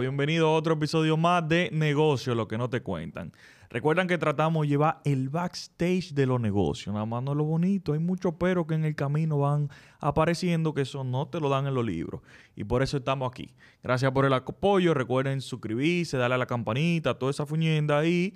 [0.00, 3.32] bienvenido a otro episodio más de Negocio, lo que no te cuentan.
[3.68, 7.92] Recuerdan que tratamos de llevar el backstage de los negocios, nada más no lo bonito,
[7.92, 9.68] hay muchos pero que en el camino van
[10.00, 12.20] apareciendo que eso no te lo dan en los libros.
[12.56, 13.54] Y por eso estamos aquí.
[13.80, 18.34] Gracias por el apoyo, recuerden suscribirse, darle a la campanita, toda esa fuñenda ahí.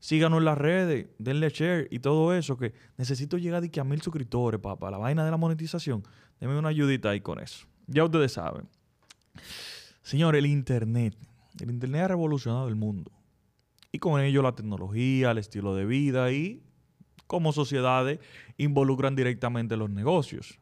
[0.00, 4.60] Síganos en las redes, denle share y todo eso, que necesito llegar a mil suscriptores,
[4.60, 6.02] para la vaina de la monetización.
[6.38, 7.66] Denme una ayudita ahí con eso.
[7.86, 8.68] Ya ustedes saben.
[10.04, 11.16] Señor, el Internet.
[11.58, 13.10] El Internet ha revolucionado el mundo.
[13.90, 16.62] Y con ello la tecnología, el estilo de vida y
[17.26, 18.20] como sociedades
[18.58, 20.60] involucran directamente los negocios.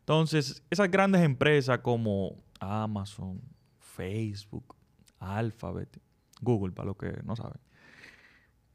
[0.00, 3.42] Entonces, esas grandes empresas como Amazon,
[3.78, 4.74] Facebook,
[5.18, 6.00] Alphabet,
[6.40, 7.60] Google, para los que no saben,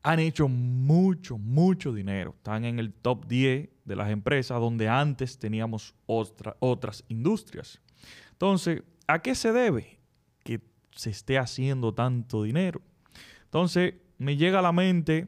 [0.03, 2.35] han hecho mucho, mucho dinero.
[2.37, 7.81] Están en el top 10 de las empresas donde antes teníamos otras industrias.
[8.33, 10.02] Entonces, ¿a qué se debe?
[10.95, 12.81] Se esté haciendo tanto dinero.
[13.45, 15.27] Entonces, me llega a la mente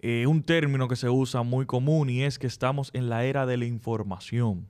[0.00, 3.46] eh, un término que se usa muy común y es que estamos en la era
[3.46, 4.68] de la información,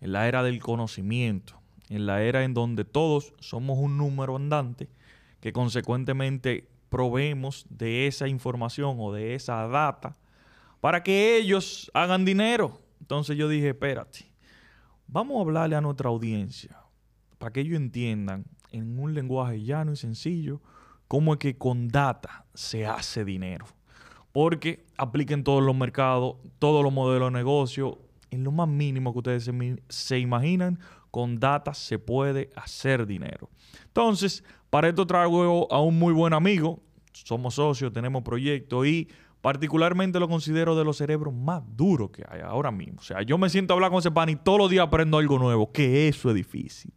[0.00, 4.88] en la era del conocimiento, en la era en donde todos somos un número andante
[5.40, 10.16] que consecuentemente proveemos de esa información o de esa data
[10.80, 12.80] para que ellos hagan dinero.
[13.00, 14.30] Entonces yo dije, espérate,
[15.06, 16.83] vamos a hablarle a nuestra audiencia
[17.44, 20.62] para que ellos entiendan en un lenguaje llano y sencillo
[21.08, 23.66] cómo es que con data se hace dinero.
[24.32, 27.98] Porque apliquen todos los mercados, todos los modelos de negocio,
[28.30, 29.50] en lo más mínimo que ustedes
[29.90, 30.78] se, imaginan,
[31.10, 33.50] con data se puede hacer dinero.
[33.88, 36.80] Entonces, para esto traigo a un muy buen amigo,
[37.12, 39.06] somos socios, tenemos proyectos y
[39.42, 43.00] particularmente lo considero de los cerebros más duros que hay ahora mismo.
[43.00, 45.18] O sea, yo me siento a hablar con ese pan y todos los días aprendo
[45.18, 46.90] algo nuevo, que eso es difícil.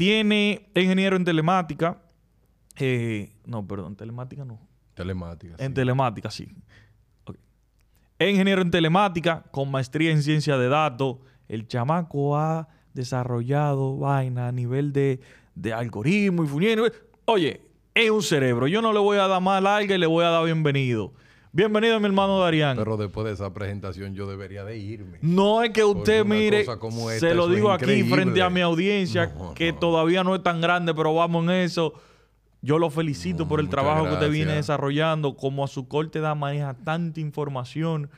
[0.00, 1.98] Tiene ingeniero en telemática.
[2.78, 4.58] Eh, no, perdón, telemática no.
[4.94, 5.56] Telemática.
[5.58, 6.48] En telemática, sí.
[8.18, 11.18] ingeniero en telemática, con maestría en ciencia de datos.
[11.48, 15.20] El chamaco ha desarrollado vaina a nivel de,
[15.54, 16.84] de algoritmo y fuñero.
[17.26, 17.60] Oye,
[17.92, 18.68] es un cerebro.
[18.68, 21.12] Yo no le voy a dar más larga y le voy a dar bienvenido.
[21.52, 22.76] Bienvenido, mi hermano Darían.
[22.76, 25.18] Pero después de esa presentación yo debería de irme.
[25.20, 26.64] No es que usted mire,
[27.18, 31.12] se lo digo aquí frente a mi audiencia, que todavía no es tan grande, pero
[31.12, 31.94] vamos en eso.
[32.62, 36.36] Yo lo felicito por el trabajo que usted viene desarrollando, como a su corte da
[36.36, 38.10] maneja tanta información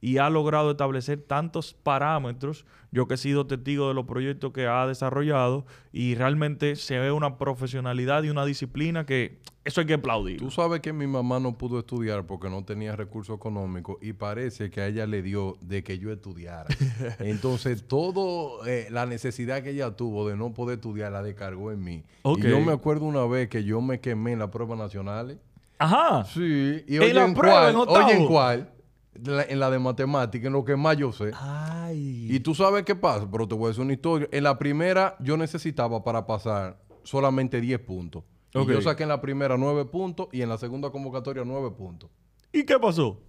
[0.00, 2.66] y ha logrado establecer tantos parámetros.
[2.92, 7.10] Yo que he sido testigo de los proyectos que ha desarrollado y realmente se ve
[7.10, 10.38] una profesionalidad y una disciplina que eso hay que aplaudir.
[10.38, 14.70] Tú sabes que mi mamá no pudo estudiar porque no tenía recursos económicos y parece
[14.70, 16.66] que a ella le dio de que yo estudiara.
[17.18, 21.82] Entonces, todo eh, la necesidad que ella tuvo de no poder estudiar la descargó en
[21.82, 22.04] mí.
[22.24, 25.38] Y yo me acuerdo una vez que yo me quemé en las pruebas nacionales.
[25.78, 26.24] Ajá.
[26.24, 26.84] Sí.
[26.86, 28.72] Y ¿En la prueba, en Oye, ¿en cuál?
[29.14, 31.32] en la de matemática, en lo que más yo sé.
[31.34, 32.28] Ay.
[32.30, 34.28] Y tú sabes qué pasa, pero te voy a decir una historia.
[34.30, 38.22] En la primera yo necesitaba para pasar solamente 10 puntos.
[38.54, 42.10] Y yo saqué en la primera 9 puntos y en la segunda convocatoria 9 puntos.
[42.52, 43.20] ¿Y qué pasó?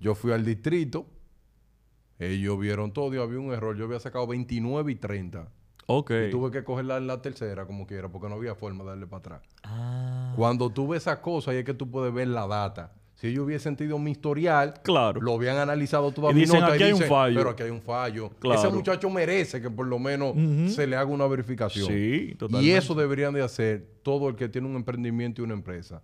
[0.00, 1.06] Yo fui al distrito,
[2.18, 3.76] ellos vieron todo y había un error.
[3.76, 5.48] Yo había sacado 29 y 30.
[5.86, 6.10] Ok.
[6.28, 9.06] Y tuve que cogerla en la tercera como quiera porque no había forma de darle
[9.06, 9.42] para atrás.
[9.62, 10.32] Ah.
[10.36, 12.92] Cuando tuve esa cosa, ahí es que tú puedes ver la data.
[13.16, 15.22] Si ellos hubiesen sentido mi historial, claro.
[15.22, 17.38] lo habían analizado toda y mi dicen, aquí hay un fallo.
[17.38, 18.30] Pero aquí hay un fallo.
[18.54, 20.34] Ese muchacho merece que por lo menos
[20.74, 21.86] se le haga una verificación.
[21.86, 22.68] Sí, totalmente.
[22.68, 26.02] Y eso deberían de hacer todo el que tiene un emprendimiento y una empresa.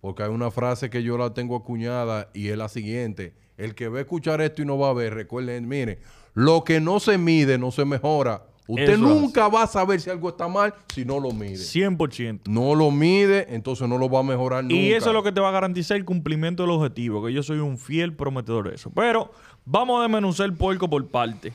[0.00, 3.34] Porque hay una frase que yo la tengo acuñada y es la siguiente.
[3.58, 5.98] El que va a escuchar esto y no va a ver, recuerden, mire,
[6.32, 8.46] lo que no se mide no se mejora.
[8.70, 11.56] Usted nunca va a saber si algo está mal si no lo mide.
[11.56, 12.42] 100%.
[12.48, 14.76] No lo mide, entonces no lo va a mejorar nunca.
[14.76, 17.42] Y eso es lo que te va a garantizar el cumplimiento del objetivo, que yo
[17.42, 18.90] soy un fiel prometedor de eso.
[18.90, 19.32] Pero
[19.64, 21.52] vamos a desmenuzar el puerco por parte.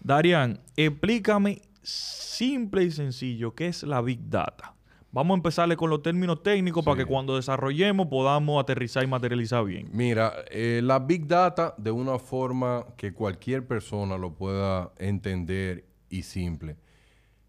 [0.00, 4.76] Darían, explícame simple y sencillo qué es la Big Data.
[5.16, 9.64] Vamos a empezarle con los términos técnicos para que cuando desarrollemos podamos aterrizar y materializar
[9.64, 9.88] bien.
[9.90, 16.22] Mira, eh, la Big Data de una forma que cualquier persona lo pueda entender y
[16.22, 16.76] simple.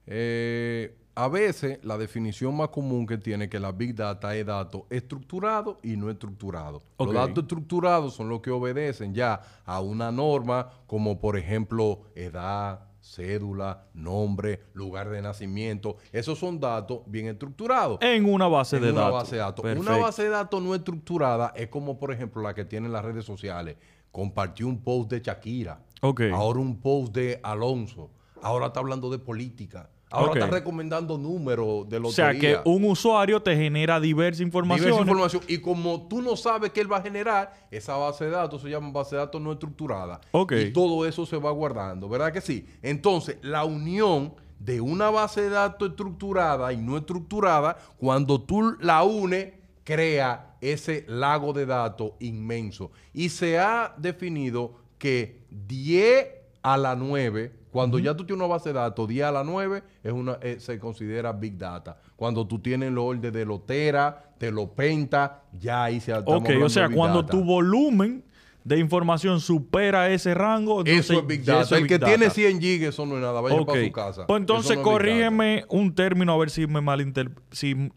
[0.06, 4.84] Eh, a veces la definición más común que tiene que la Big Data es datos
[4.92, 6.84] estructurados y no estructurados.
[7.00, 12.82] Los datos estructurados son los que obedecen ya a una norma como por ejemplo edad,
[13.02, 15.98] cédula, nombre, lugar de nacimiento.
[16.12, 17.98] Esos son datos bien estructurados.
[18.02, 19.14] En una base de una datos.
[19.14, 19.66] Base de datos.
[19.76, 23.26] Una base de datos no estructurada es como por ejemplo la que tienen las redes
[23.26, 23.78] sociales.
[24.12, 25.82] Compartió un post de Shakira.
[26.00, 28.12] Ahora un post de Alonso
[28.42, 29.90] Ahora está hablando de política.
[30.10, 32.32] Ahora está recomendando números de O lotería.
[32.32, 34.86] sea que un usuario te genera diversa información.
[34.86, 35.44] Diversa información.
[35.48, 38.70] Y como tú no sabes qué él va a generar, esa base de datos se
[38.70, 40.22] llama base de datos no estructurada.
[40.32, 40.54] Ok.
[40.54, 42.66] Y todo eso se va guardando, ¿verdad que sí?
[42.82, 49.04] Entonces, la unión de una base de datos estructurada y no estructurada, cuando tú la
[49.04, 52.92] unes, crea ese lago de datos inmenso.
[53.14, 56.37] Y se ha definido que 10
[56.74, 59.84] a la 9, cuando ya tú tienes una base de datos 10 a la 9,
[60.04, 61.98] es una, eh, se considera Big Data.
[62.16, 66.70] Cuando tú tienes los orden de lotera, te lo penta, ya ahí se Ok, o
[66.70, 67.32] sea, de cuando Data.
[67.32, 68.24] tu volumen
[68.64, 71.62] de información supera ese rango, Eso entonces es Big Data.
[71.62, 72.12] eso El Big que Data.
[72.14, 73.40] tiene 100 gigas, eso no es nada.
[73.40, 73.68] Vaya Ok.
[73.68, 74.28] para su casa.
[74.28, 77.92] Pues entonces Eso no corrígeme un término a ver si me malinter si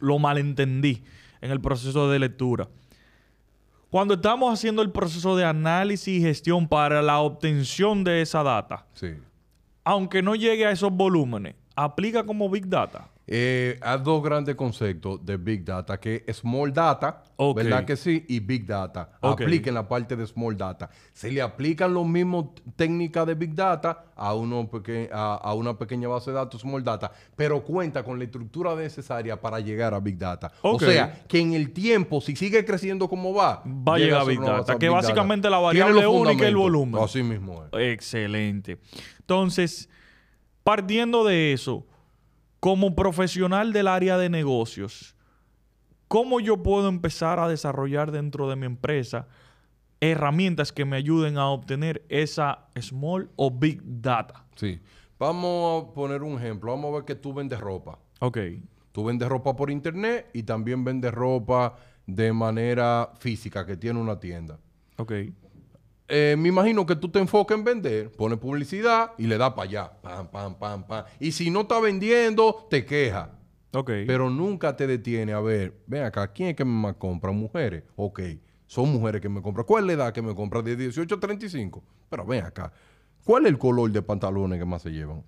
[0.00, 1.02] lo malentendí
[1.40, 2.68] en el proceso de lectura.
[3.94, 8.86] Cuando estamos haciendo el proceso de análisis y gestión para la obtención de esa data,
[8.92, 9.14] Sí.
[9.84, 13.06] aunque no llegue a esos volúmenes, aplica como Big Data.
[13.26, 17.22] Eh, hay dos grandes conceptos de Big Data, que es Small Data.
[17.56, 18.24] ¿verdad que sí?
[18.28, 19.12] Y Big Data.
[19.20, 19.40] Ok.
[19.40, 20.90] Apliquen la parte de Small Data.
[21.12, 25.76] Se le aplican los mismos técnicas de Big Data a, uno peque- a, a una
[25.78, 30.00] pequeña base de datos Small Data, pero cuenta con la estructura necesaria para llegar a
[30.00, 30.52] Big Data.
[30.60, 34.20] O sea, que en el tiempo, si sigue creciendo como va, Va a llega llegar
[34.20, 37.02] a Big Data, que Big básicamente la variable única es el volumen.
[37.02, 37.92] Así mismo es.
[37.94, 38.78] Excelente.
[39.20, 39.88] Entonces,
[40.62, 41.86] partiendo de eso,
[42.64, 45.14] como profesional del área de negocios,
[46.08, 49.28] ¿cómo yo puedo empezar a desarrollar dentro de mi empresa
[50.00, 54.46] herramientas que me ayuden a obtener esa small o big data?
[54.56, 54.80] Sí.
[55.18, 56.70] Vamos a poner un ejemplo.
[56.70, 57.98] Vamos a ver que tú vendes ropa.
[58.20, 58.38] Ok.
[58.92, 61.76] Tú vendes ropa por internet y también vendes ropa
[62.06, 64.58] de manera física, que tiene una tienda.
[64.96, 65.12] Ok.
[66.08, 69.62] Eh, me imagino que tú te enfocas en vender, pones publicidad y le das para
[69.62, 69.92] allá.
[70.02, 71.04] Pam, pam, pam, pam.
[71.18, 73.30] Y si no está vendiendo, te queja.
[73.72, 73.90] Ok.
[74.06, 77.32] Pero nunca te detiene a ver, ven acá, ¿quién es que me más compra?
[77.32, 77.84] ¿Mujeres?
[77.96, 78.20] Ok,
[78.66, 79.66] son mujeres que me compran.
[79.66, 80.62] ¿Cuál es la edad que me compra?
[80.62, 81.82] De 18 a 35.
[82.08, 82.72] Pero ven acá,
[83.24, 85.24] ¿cuál es el color de pantalones que más se llevan?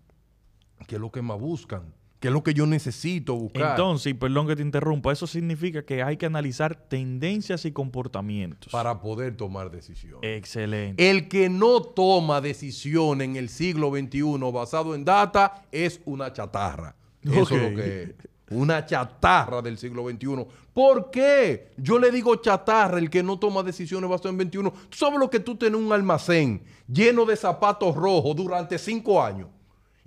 [0.87, 1.93] ¿Qué es lo que más buscan?
[2.27, 3.71] ¿Qué es lo que yo necesito buscar?
[3.71, 8.73] Entonces, y perdón que te interrumpa, eso significa que hay que analizar tendencias y comportamientos.
[8.73, 10.29] para poder tomar decisiones.
[10.37, 11.09] Excelente.
[11.09, 16.97] El que no toma decisión en el siglo XXI basado en data es una chatarra.
[17.23, 18.11] Eso es lo que es.
[18.51, 20.47] Una chatarra del siglo XXI.
[20.75, 21.75] ¿Por qué?
[21.77, 24.73] Yo le digo chatarra, el que no toma decisiones basado en 21.
[24.73, 29.47] ¿Tú sabes lo que tú tienes un almacén lleno de zapatos rojos durante cinco años?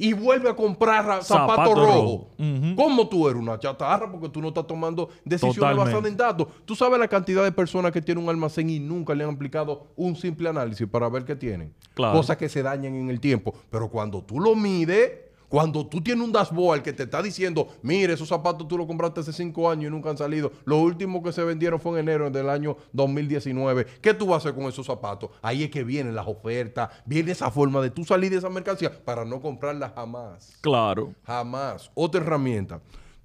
[0.02, 1.96] Y vuelve a comprar ra- zapatos Zapato rojos.
[2.40, 2.76] rojo.
[2.78, 4.10] ¿Cómo tú eres una chatarra?
[4.10, 6.48] Porque tú no estás tomando decisiones basadas en datos.
[6.66, 9.88] Tú sabes la cantidad de personas que tienen un almacén y nunca le han aplicado
[9.98, 11.74] un simple análisis para ver qué tienen.
[11.94, 12.18] Claro.
[12.18, 13.54] Cosas que se dañan en el tiempo.
[13.70, 15.12] Pero cuando tú lo mides,
[15.50, 19.22] cuando tú tienes un dashboard que te está diciendo, mire, esos zapatos tú los compraste
[19.22, 20.52] hace cinco años y nunca han salido.
[20.64, 23.86] Lo último que se vendieron fue en enero del año 2019.
[24.02, 25.32] ¿Qué tú vas a hacer con esos zapatos?
[25.42, 28.92] Ahí es que vienen las ofertas, viene esa forma de tú salir de esa mercancía
[29.04, 30.58] para no comprarla jamás.
[30.62, 31.14] Claro.
[31.26, 31.90] Jamás.
[31.96, 32.80] Otra herramienta.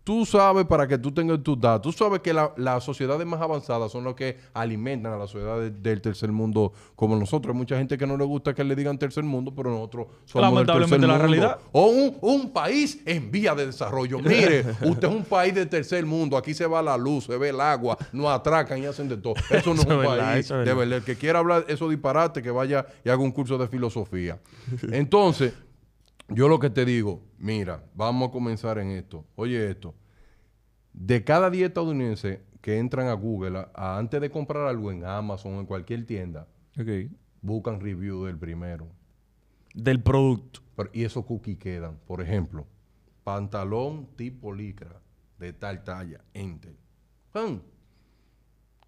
[0.04, 3.40] Tú sabes, para que tú tengas tus datos, tú sabes que la- las sociedades más
[3.40, 7.54] avanzadas son las que alimentan a las sociedades del tercer mundo como nosotros.
[7.54, 10.46] Hay mucha gente que no le gusta que le digan tercer mundo, pero nosotros somos
[10.48, 11.26] el Lamentablemente tercer la mundo.
[11.26, 11.58] realidad.
[11.72, 14.18] O un, un país en vía de desarrollo.
[14.18, 16.36] Mire, usted es un país de tercer mundo.
[16.36, 19.32] Aquí se va la luz, se ve el agua, nos atracan y hacen de todo.
[19.48, 20.48] Eso no es un verdad, país.
[20.50, 20.98] de verdad.
[20.98, 24.38] El que quiera hablar eso disparate, que vaya y haga un curso de filosofía.
[24.92, 25.54] Entonces,
[26.28, 29.24] yo lo que te digo, mira, vamos a comenzar en esto.
[29.36, 29.94] Oye esto.
[30.92, 35.04] De cada 10 estadounidenses que entran a Google, a- a- antes de comprar algo en
[35.04, 36.46] Amazon o en cualquier tienda,
[37.42, 38.86] buscan review del primero.
[39.74, 40.60] Del producto.
[40.76, 41.98] Pero- y esos cookies quedan.
[42.06, 42.66] Por ejemplo,
[43.24, 45.00] pantalón tipo licra
[45.38, 46.76] de tal talla, enter.
[47.32, 47.60] ¡Pam!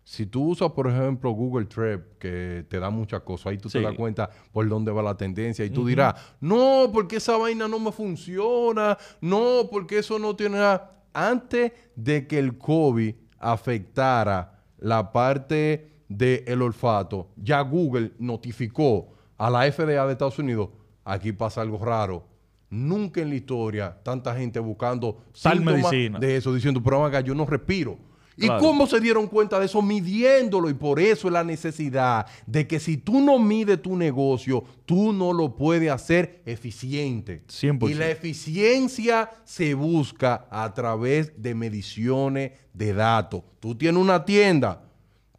[0.08, 3.78] Si tú usas, por ejemplo, Google Trend, que te da muchas cosas, ahí tú Sí.
[3.78, 7.66] te das cuenta por dónde va la tendencia y tú dirás, no, porque esa vaina
[7.66, 11.02] no me funciona, no, porque eso no tiene nada.
[11.12, 19.62] Antes de que el COVID afectara la parte del olfato, ya Google notificó a la
[19.72, 20.68] FDA de Estados Unidos,
[21.04, 22.24] aquí pasa algo raro.
[22.70, 26.18] Nunca en la historia tanta gente buscando Tal medicina.
[26.20, 27.98] de eso, diciendo, pero acá yo no respiro.
[28.36, 29.80] ¿Y cómo se dieron cuenta de eso?
[29.80, 30.68] Midiéndolo.
[30.68, 35.12] Y por eso es la necesidad de que si tú no mides tu negocio, tú
[35.12, 37.42] no lo puedes hacer eficiente.
[37.48, 37.90] 100%.
[37.90, 43.42] Y la eficiencia se busca a través de mediciones de datos.
[43.60, 44.85] Tú tienes una tienda,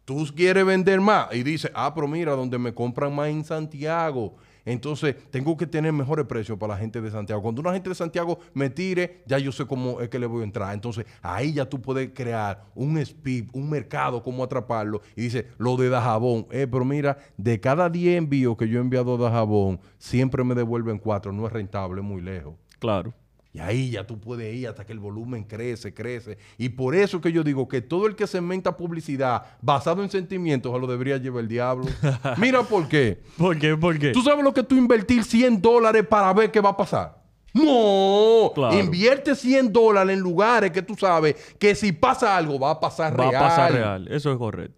[0.08, 4.36] tú quieres vender más y dices, ah, pero mira, donde me compran más en Santiago.
[4.64, 7.42] Entonces, tengo que tener mejores precios para la gente de Santiago.
[7.42, 10.40] Cuando una gente de Santiago me tire, ya yo sé cómo es que le voy
[10.40, 10.72] a entrar.
[10.72, 15.02] Entonces, ahí ya tú puedes crear un speed, un mercado, cómo atraparlo.
[15.14, 16.46] Y dice, lo de Dajabón.
[16.52, 20.54] Eh, pero mira, de cada 10 envíos que yo he enviado a Dajabón, siempre me
[20.54, 21.32] devuelven 4.
[21.32, 22.54] No es rentable, muy lejos.
[22.78, 23.12] Claro.
[23.52, 26.36] Y ahí ya tú puedes ir hasta que el volumen crece, crece.
[26.58, 30.10] Y por eso que yo digo que todo el que se inventa publicidad basado en
[30.10, 31.86] sentimientos a lo debería llevar el diablo.
[32.36, 33.20] Mira por qué.
[33.38, 33.74] ¿Por qué?
[33.76, 34.12] ¿Por qué?
[34.12, 37.18] ¿Tú sabes lo que tú invertir 100 dólares para ver qué va a pasar?
[37.54, 38.78] No, Claro.
[38.78, 43.18] invierte 100 dólares en lugares que tú sabes que si pasa algo va a pasar
[43.18, 43.34] Va real.
[43.34, 44.08] a pasar real.
[44.08, 44.77] Eso es correcto.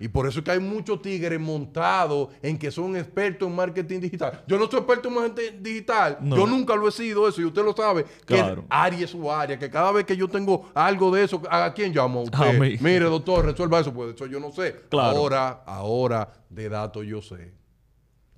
[0.00, 4.00] Y por eso es que hay muchos tigres montados en que son expertos en marketing
[4.00, 4.44] digital.
[4.46, 6.18] Yo no soy experto en marketing digital.
[6.20, 6.36] No.
[6.36, 8.04] Yo nunca lo he sido eso y usted lo sabe.
[8.24, 8.64] Que Claro.
[8.68, 9.58] área es su área.
[9.58, 12.20] Que cada vez que yo tengo algo de eso, ¿a quién llamo?
[12.20, 12.38] A usted.
[12.38, 12.76] A mí.
[12.80, 13.92] Mire, doctor, resuelva eso.
[13.92, 14.76] Pues eso yo no sé.
[14.88, 15.16] Claro.
[15.18, 17.52] Ahora, ahora de datos yo sé.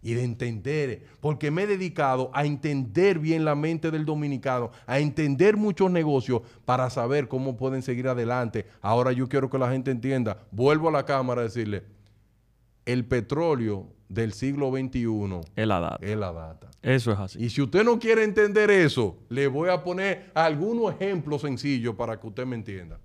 [0.02, 4.98] Y de entender, porque me he dedicado a entender bien la mente del dominicano, a
[4.98, 8.64] entender muchos negocios para saber cómo pueden seguir adelante.
[8.80, 11.82] Ahora yo quiero que la gente entienda, vuelvo a la cámara a decirle,
[12.86, 15.98] el petróleo del siglo XXI Es la data.
[16.04, 16.68] es la data.
[16.82, 17.44] Eso es así.
[17.44, 22.18] Y si usted no quiere entender eso, le voy a poner algunos ejemplos sencillos para
[22.18, 22.98] que usted me entienda.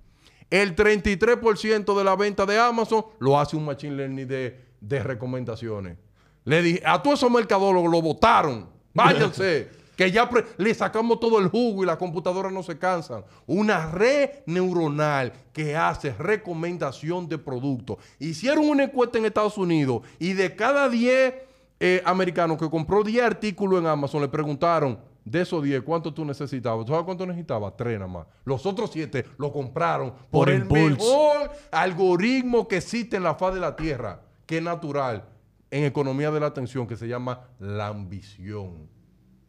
[0.49, 5.97] El 33% de la venta de Amazon lo hace un machine learning de, de recomendaciones.
[6.45, 8.69] Le dije, a todos esos mercadólogos lo votaron.
[8.93, 9.69] Váyanse.
[9.95, 13.23] que ya le sacamos todo el jugo y las computadoras no se cansan.
[13.47, 17.97] Una red neuronal que hace recomendación de productos.
[18.19, 21.33] Hicieron una encuesta en Estados Unidos y de cada 10
[21.79, 26.23] eh, americanos que compró 10 artículos en Amazon le preguntaron, de esos 10, ¿cuánto tú
[26.23, 26.85] necesitabas?
[26.85, 27.75] ¿Tú sabes cuánto necesitabas?
[27.75, 28.27] Tres nada más.
[28.43, 33.55] Los otros 7 lo compraron por, Por el mejor algoritmo que existe en la faz
[33.55, 35.23] de la Tierra, que es natural
[35.71, 38.89] en economía de la atención, que se llama la ambición.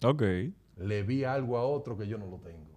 [0.05, 0.23] Ok.
[0.77, 2.76] Le vi algo a otro que yo no lo tengo.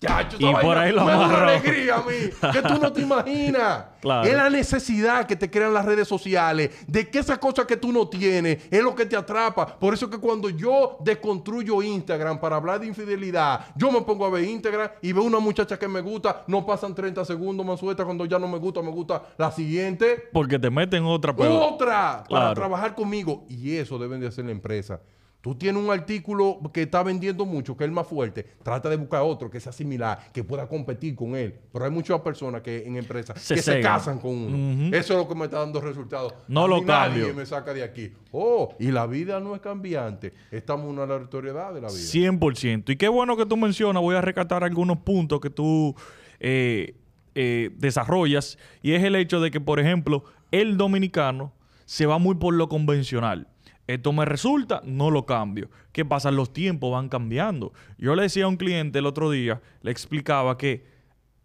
[0.00, 3.84] Chacho, Y por ahí lo me una alegría a mí, que tú no te imaginas.
[4.00, 4.26] Claro.
[4.26, 7.92] Es la necesidad que te crean las redes sociales, de que esa cosa que tú
[7.92, 9.78] no tienes es lo que te atrapa.
[9.78, 14.30] Por eso que cuando yo desconstruyo Instagram para hablar de infidelidad, yo me pongo a
[14.30, 18.06] ver Instagram y veo una muchacha que me gusta, no pasan 30 segundos más suelta,
[18.06, 20.30] cuando ya no me gusta, me gusta la siguiente.
[20.32, 21.74] Porque te meten otra peor.
[21.74, 23.44] Otra para trabajar conmigo.
[23.50, 25.02] Y eso deben de hacer la empresa.
[25.40, 28.44] Tú tienes un artículo que está vendiendo mucho, que es el más fuerte.
[28.62, 31.58] Trata de buscar otro que sea similar, que pueda competir con él.
[31.72, 34.94] Pero hay muchas personas que en empresas Se que se casan con uno.
[34.94, 36.34] Eso es lo que me está dando resultados.
[36.46, 37.34] No A lo mí Nadie cambio.
[37.34, 38.12] me saca de aquí.
[38.32, 40.34] Oh, y la vida no es cambiante.
[40.50, 41.98] Estamos en una aleatoriedad de la vida.
[41.98, 42.90] 100%.
[42.92, 45.94] Y qué bueno que tú mencionas, voy a rescatar algunos puntos que tú
[46.38, 46.96] eh,
[47.34, 48.58] eh, desarrollas.
[48.82, 51.54] Y es el hecho de que, por ejemplo, el dominicano
[51.86, 53.48] se va muy por lo convencional.
[53.94, 55.70] Esto me resulta, no lo cambio.
[55.92, 56.30] ¿Qué pasa?
[56.30, 57.72] Los tiempos van cambiando.
[57.98, 60.84] Yo le decía a un cliente el otro día, le explicaba que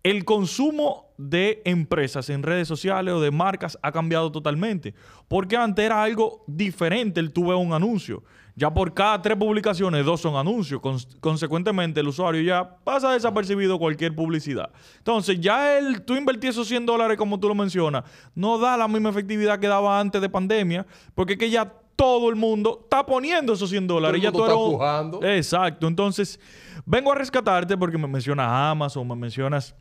[0.04, 4.94] el consumo de empresas en redes sociales o de marcas ha cambiado totalmente.
[5.28, 8.24] Porque antes era algo diferente el tú ves un anuncio.
[8.58, 10.80] Ya por cada tres publicaciones, dos son anuncios.
[10.80, 14.70] Cons- consecuentemente, el usuario ya pasa desapercibido cualquier publicidad.
[15.00, 18.04] Entonces, ya el, tú invertir esos 100 dólares, como tú lo mencionas,
[18.36, 20.86] no da la misma efectividad que daba antes de pandemia.
[21.16, 24.22] Porque es que ya todo el mundo está poniendo esos 100 dólares.
[24.22, 24.60] ya tú está eres.
[25.24, 25.88] Exacto.
[25.88, 26.40] Entonces,
[26.86, 29.76] vengo a rescatarte porque me mencionas Amazon, me mencionas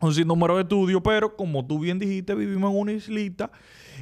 [0.00, 3.50] un sinnúmero de estudios, pero como tú bien dijiste, vivimos en una islita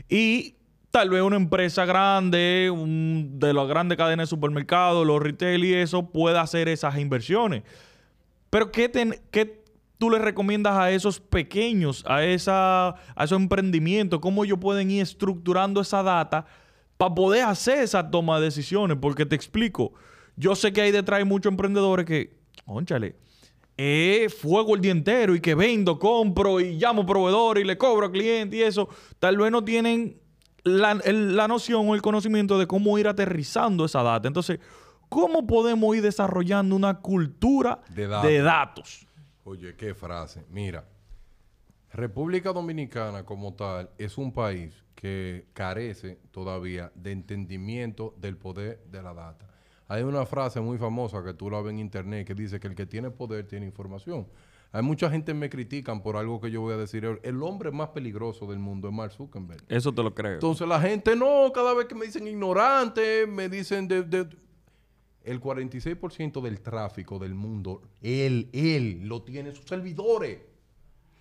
[0.08, 0.56] y
[0.90, 5.74] tal vez una empresa grande, un- de las grandes cadenas de supermercados, los retail y
[5.74, 7.62] eso, pueda hacer esas inversiones.
[8.50, 9.62] Pero ¿qué, ten- qué
[9.98, 14.18] tú le recomiendas a esos pequeños, a, esa, a esos emprendimientos?
[14.20, 16.46] ¿Cómo ellos pueden ir estructurando esa data
[16.96, 18.96] para poder hacer esa toma de decisiones?
[19.00, 19.92] Porque te explico,
[20.36, 22.36] yo sé que hay detrás hay muchos emprendedores que,
[22.66, 23.16] ónchale,
[23.76, 28.06] es fuego el día entero y que vendo, compro y llamo proveedor y le cobro
[28.06, 30.20] al cliente y eso, tal vez no tienen
[30.62, 34.28] la, el- la noción o el conocimiento de cómo ir aterrizando esa data.
[34.28, 34.60] Entonces,
[35.08, 38.28] ¿cómo podemos ir desarrollando una cultura De datos.
[38.30, 39.06] de datos?
[39.42, 40.44] Oye, qué frase.
[40.48, 40.86] Mira,
[41.94, 49.00] República Dominicana como tal es un país que carece todavía de entendimiento del poder de
[49.00, 49.48] la data.
[49.86, 52.74] Hay una frase muy famosa que tú la ves en internet que dice que el
[52.74, 54.26] que tiene poder tiene información.
[54.72, 57.20] Hay mucha gente que me critican por algo que yo voy a decir.
[57.22, 59.62] El hombre más peligroso del mundo es Mark Zuckerberg.
[59.68, 60.34] Eso te lo creo.
[60.34, 64.02] Entonces la gente no, cada vez que me dicen ignorante, me dicen de...
[64.02, 64.28] de-
[65.22, 70.38] el 46% del tráfico del mundo, él, él lo tiene en sus servidores.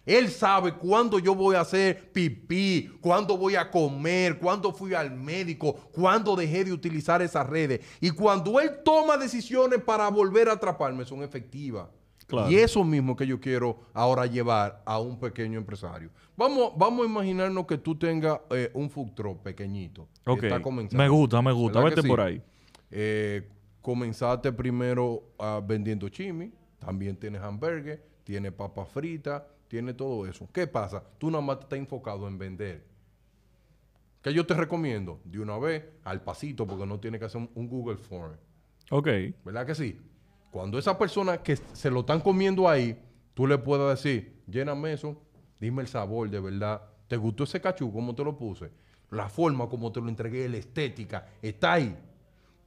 [0.06, 5.12] Él sabe cuándo yo voy a hacer pipí, cuándo voy a comer, cuándo fui al
[5.12, 7.80] médico, cuándo dejé de utilizar esas redes.
[8.02, 11.88] Y cuando él toma decisiones para volver a atraparme, son efectivas.
[12.28, 12.50] Claro.
[12.50, 16.10] Y eso mismo que yo quiero ahora llevar a un pequeño empresario.
[16.36, 20.08] Vamos, vamos a imaginarnos que tú tengas eh, un food truck pequeñito.
[20.26, 20.44] que Ok.
[20.44, 21.04] está comenzando.
[21.04, 21.80] Me gusta, me gusta.
[21.80, 22.08] ¿Verdad que Vete sí?
[22.10, 22.42] por ahí.
[22.92, 23.50] Eh,
[23.82, 30.48] comenzaste primero ah, vendiendo chimi, también tienes hamburgues, tienes papas fritas, tienes todo eso.
[30.53, 31.03] ¿Qué pasa?
[31.18, 32.86] Tú nada más estás enfocado en vender.
[34.22, 35.20] ¿Qué yo te recomiendo?
[35.25, 38.36] De una vez, al pasito, porque no tienes que hacer un, un Google Form.
[38.92, 39.08] Ok.
[39.44, 40.00] ¿Verdad que sí?
[40.51, 43.01] Cuando esa persona que se lo están comiendo ahí,
[43.34, 45.20] tú le puedes decir, lléname eso,
[45.60, 46.84] dime el sabor de verdad.
[47.08, 47.92] ¿Te gustó ese cachú?
[47.92, 48.70] ¿Cómo te lo puse?
[49.10, 51.98] La forma como te lo entregué, la estética, está ahí.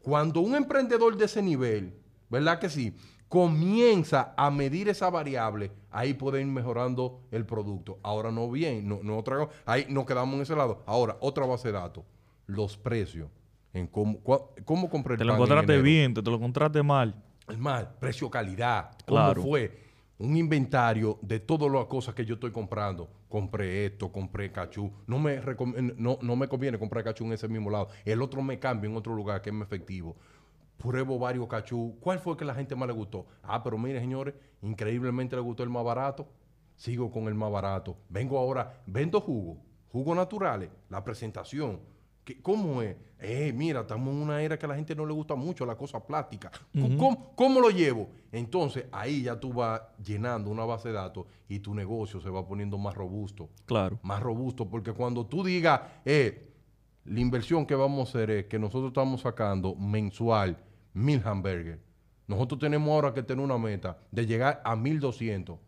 [0.03, 1.95] Cuando un emprendedor de ese nivel,
[2.29, 2.97] ¿verdad que sí?
[3.29, 7.99] Comienza a medir esa variable, ahí puede ir mejorando el producto.
[8.03, 10.83] Ahora no bien, no, no otra, ahí nos quedamos en ese lado.
[10.87, 12.05] Ahora, otra base de datos,
[12.47, 13.29] los precios.
[13.73, 16.83] En cómo, cua- cómo compré el Te lo en encontraste bien, te, te lo encontraste
[16.83, 17.15] mal.
[17.49, 18.93] El mal, precio, calidad.
[19.07, 19.43] ¿Cómo Claro.
[19.43, 19.85] fue?
[20.19, 23.11] Un inventario de todas las cosas que yo estoy comprando.
[23.29, 24.91] Compré esto, compré cachú.
[25.07, 25.41] No me,
[25.99, 27.89] no, no me conviene comprar cachú en ese mismo lado.
[28.05, 30.17] El otro me cambio en otro lugar que es más efectivo.
[30.77, 31.97] Pruebo varios cachú.
[32.01, 33.27] ¿Cuál fue que la gente más le gustó?
[33.43, 36.27] Ah, pero mire, señores, increíblemente le gustó el más barato.
[36.77, 37.97] Sigo con el más barato.
[38.09, 39.57] Vengo ahora, vendo jugo,
[39.91, 41.81] jugos naturales, la presentación.
[42.25, 42.97] ¿Qué- ¿Cómo es?
[43.21, 45.77] Eh, mira, estamos en una era que a la gente no le gusta mucho la
[45.77, 46.51] cosa plástica.
[46.73, 48.11] ¿Cómo- ¿Cómo, cómo lo llevo?
[48.33, 52.47] Entonces, ahí ya tú vas llenando una base de datos y tu negocio se va
[52.47, 53.49] poniendo más robusto.
[53.65, 53.99] Claro.
[54.03, 56.53] Más robusto, porque cuando tú digas, eh,
[57.07, 60.57] la inversión que vamos a hacer es que nosotros estamos sacando mensual
[60.95, 61.79] mil hamburgues.
[62.27, 65.59] Nosotros tenemos ahora que tener una meta de llegar a 1200.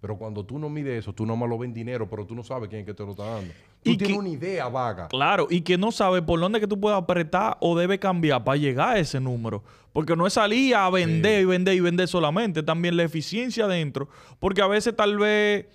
[0.00, 2.44] Pero cuando tú no mides eso, tú nomás lo ves en dinero, pero tú no
[2.44, 3.52] sabes quién es que te lo está dando.
[3.82, 5.08] Tú Y tienes que- una idea vaga.
[5.08, 8.56] Claro, y que no sabe por dónde que tú puedes apretar o debe cambiar para
[8.56, 9.64] llegar a ese número.
[9.92, 14.08] Porque no es salir a vender y vender y vender solamente, también la eficiencia dentro.
[14.38, 15.66] Porque a veces tal vez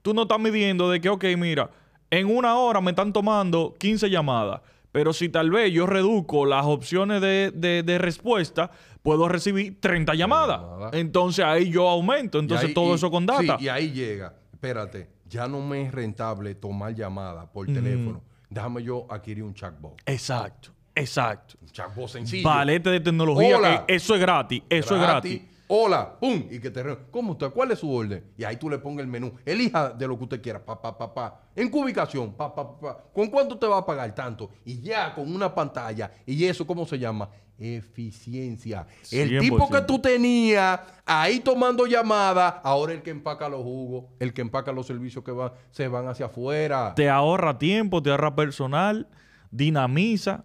[0.00, 1.68] tú no estás midiendo de que, ok, mira,
[2.12, 4.60] en una hora me están tomando 15 llamadas.
[4.92, 8.70] Pero si tal vez yo reduzco las opciones de, de- de respuesta,
[9.02, 10.60] puedo recibir 30 llamadas.
[10.92, 12.38] Entonces ahí yo aumento.
[12.38, 13.56] Entonces ahí- todo y- eso con data.
[13.58, 14.34] Sí, y ahí llega.
[14.52, 18.22] Espérate, ya no me es rentable tomar llamadas por teléfono.
[18.50, 19.94] Déjame yo adquirir un chatbot.
[20.04, 21.54] Exacto, exacto.
[21.62, 22.46] Un chatbot sencillo.
[22.46, 23.86] Valete de tecnología, Hola.
[23.86, 24.62] que eso es gratis.
[24.68, 25.40] Eso es gratis.
[25.74, 27.48] Hola, pum, y que te re- ¿Cómo usted?
[27.48, 28.22] ¿Cuál es su orden?
[28.36, 29.32] Y ahí tú le pongas el menú.
[29.46, 31.40] Elija de lo que usted quiera, pa, pa, pa, pa.
[31.56, 33.04] En qué ubicación, pa, pa, pa, pa.
[33.14, 34.50] ¿Con cuánto te va a pagar tanto?
[34.66, 36.12] Y ya con una pantalla.
[36.26, 37.30] ¿Y eso cómo se llama?
[37.58, 38.86] Eficiencia.
[39.10, 39.86] El tipo que 100%.
[39.86, 44.86] tú tenías ahí tomando llamadas, ahora el que empaca los jugos, el que empaca los
[44.86, 46.92] servicios que van, se van hacia afuera.
[46.94, 49.08] te ahorra tiempo, te ahorra personal,
[49.50, 50.44] dinamiza.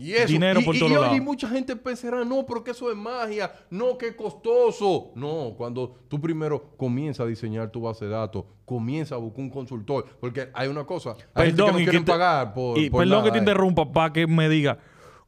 [0.00, 2.88] Y eso, Dinero y, por y- todos y- mucha gente pensará, no, pero que eso
[2.88, 5.10] es magia, no, que costoso.
[5.16, 9.50] No, cuando tú primero comienzas a diseñar tu base de datos, comienza a buscar un
[9.50, 13.24] consultor, porque hay una cosa, hay gente que no te- pagar por, y por perdón
[13.24, 13.40] que te eh.
[13.40, 14.78] interrumpa para que me diga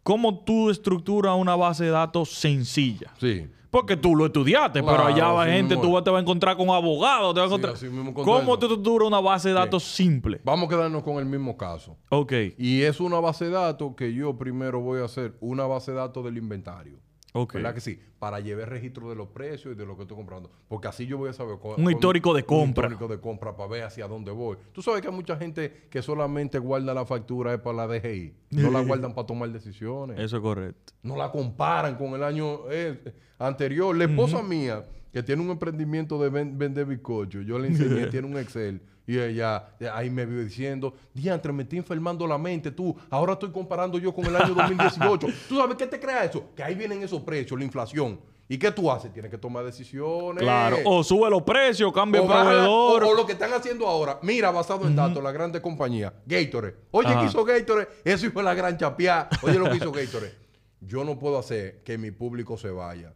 [0.05, 3.13] cómo tú estructuras una base de datos sencilla.
[3.19, 3.49] Sí.
[3.71, 6.05] Porque tú lo estudiaste, Claro, pero allá va gente, tú es.
[6.05, 8.15] te vas a encontrar con abogados, te vas a encontrar.
[8.15, 8.55] ¿Cómo eso.
[8.55, 10.41] estructuras una base de datos simple?
[10.45, 11.97] Vamos a quedarnos con el mismo caso.
[12.09, 15.93] Ok, Y es una base de datos que yo primero voy a hacer una base
[15.93, 16.99] de datos del inventario.
[17.33, 17.55] Ok.
[17.55, 18.01] ¿Verdad que sí?
[18.19, 20.51] Para llevar registro de los precios y de lo que estoy comprando.
[20.69, 21.59] Porque así yo voy a saber...
[21.77, 22.87] Un histórico de compra.
[22.87, 24.57] Un histórico de compra para ver hacia dónde voy.
[24.73, 28.35] Tú sabes que hay mucha gente que solamente guarda la factura es para la DGI.
[28.51, 30.19] No la guardan para tomar decisiones.
[30.19, 30.93] Eso es correcto.
[31.03, 33.97] No la comparan con el año eh, anterior.
[33.97, 38.27] La esposa mía, que tiene un emprendimiento de ven- vender bizcocho, yo le enseñé, tiene
[38.27, 38.81] un Excel.
[39.07, 42.95] Y ella ahí me vio diciendo, diantre, me estoy enfermando la mente tú.
[43.11, 45.27] Ahora estoy comparando yo con el año 2018.
[45.49, 46.51] ¿Tú sabes qué te crea eso?
[46.55, 48.21] Que ahí vienen esos precios, la inflación.
[48.49, 49.13] ¿Y qué tú haces?
[49.13, 50.43] Tienes que tomar decisiones.
[50.43, 50.77] Claro.
[50.85, 53.03] O sube los precios, cambia el la- proveedor.
[53.05, 56.77] o, o lo que están haciendo ahora, mira, basado en datos, las grandes compañías, Gatorade.
[56.93, 57.21] Oye, Ajá.
[57.21, 57.89] ¿qué hizo Gatorade?
[58.05, 59.29] Eso fue la gran chapia.
[59.43, 60.35] Oye, lo que hizo Gatorade.
[60.81, 63.13] Yo no puedo hacer que mi público se vaya.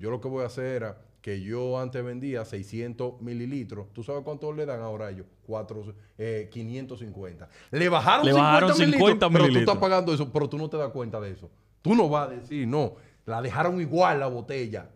[0.00, 3.92] Yo lo que voy a hacer era que yo antes vendía 600 mililitros.
[3.92, 5.26] ¿Tú sabes cuánto le dan ahora a ellos?
[5.46, 7.48] Cuatro, eh, 550.
[7.70, 9.60] Le bajaron, Le 50, bajaron 50 mililitros, Pero tú mililitros.
[9.74, 11.50] estás pagando eso, pero tú no te das cuenta de eso.
[11.82, 12.94] Tú no vas a decir, no.
[13.26, 14.90] La dejaron igual la botella.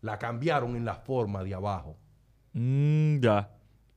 [0.00, 1.96] La cambiaron en la forma de abajo.
[2.52, 3.48] Mm, ya.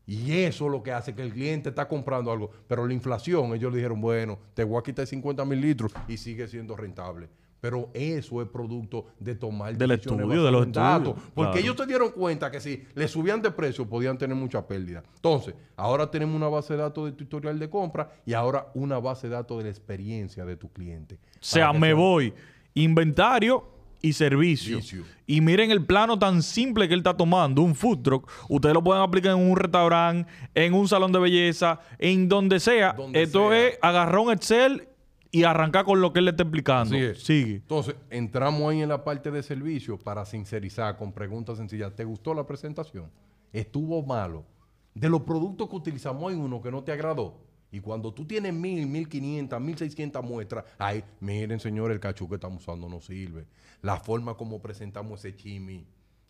[0.06, 2.52] Y eso es lo que hace que el cliente está comprando algo.
[2.68, 6.18] Pero la inflación, ellos le dijeron, bueno, te voy a quitar 50 mil litros y
[6.18, 7.28] sigue siendo rentable.
[7.62, 11.10] Pero eso es producto de tomar Del estudio, de los datos.
[11.16, 11.58] estudios, Porque claro.
[11.66, 15.02] ellos se dieron cuenta que si le subían de precio podían tener mucha pérdida.
[15.16, 19.00] Entonces, ahora tenemos una base de datos de tu historial de compra y ahora una
[19.00, 21.16] base de datos de la experiencia de tu cliente.
[21.16, 22.34] O sea, me sea- voy
[22.76, 23.64] inventario
[24.02, 24.80] y servicio.
[25.26, 28.30] Y miren el plano tan simple que él está tomando, un food truck.
[28.50, 32.94] Ustedes lo pueden aplicar en un restaurante, en un salón de belleza, en donde sea.
[32.94, 33.68] Donde Esto sea.
[33.70, 34.88] es agarrar un Excel
[35.36, 36.96] y arrancar con lo que él le está explicando.
[37.16, 37.56] Sigue.
[37.56, 41.94] Entonces, entramos ahí en la parte de servicio para sincerizar con preguntas sencillas.
[41.94, 43.12] ¿Te gustó la presentación?
[43.52, 44.46] ¿Estuvo malo?
[44.94, 47.36] De los productos que utilizamos hay uno que no te agradó.
[47.70, 52.30] Y cuando tú tienes mil, mil quinientas, mil seiscientas muestras, ay, miren, señor, el cachú
[52.30, 53.46] que estamos usando no sirve.
[53.82, 55.86] La forma como presentamos ese chimi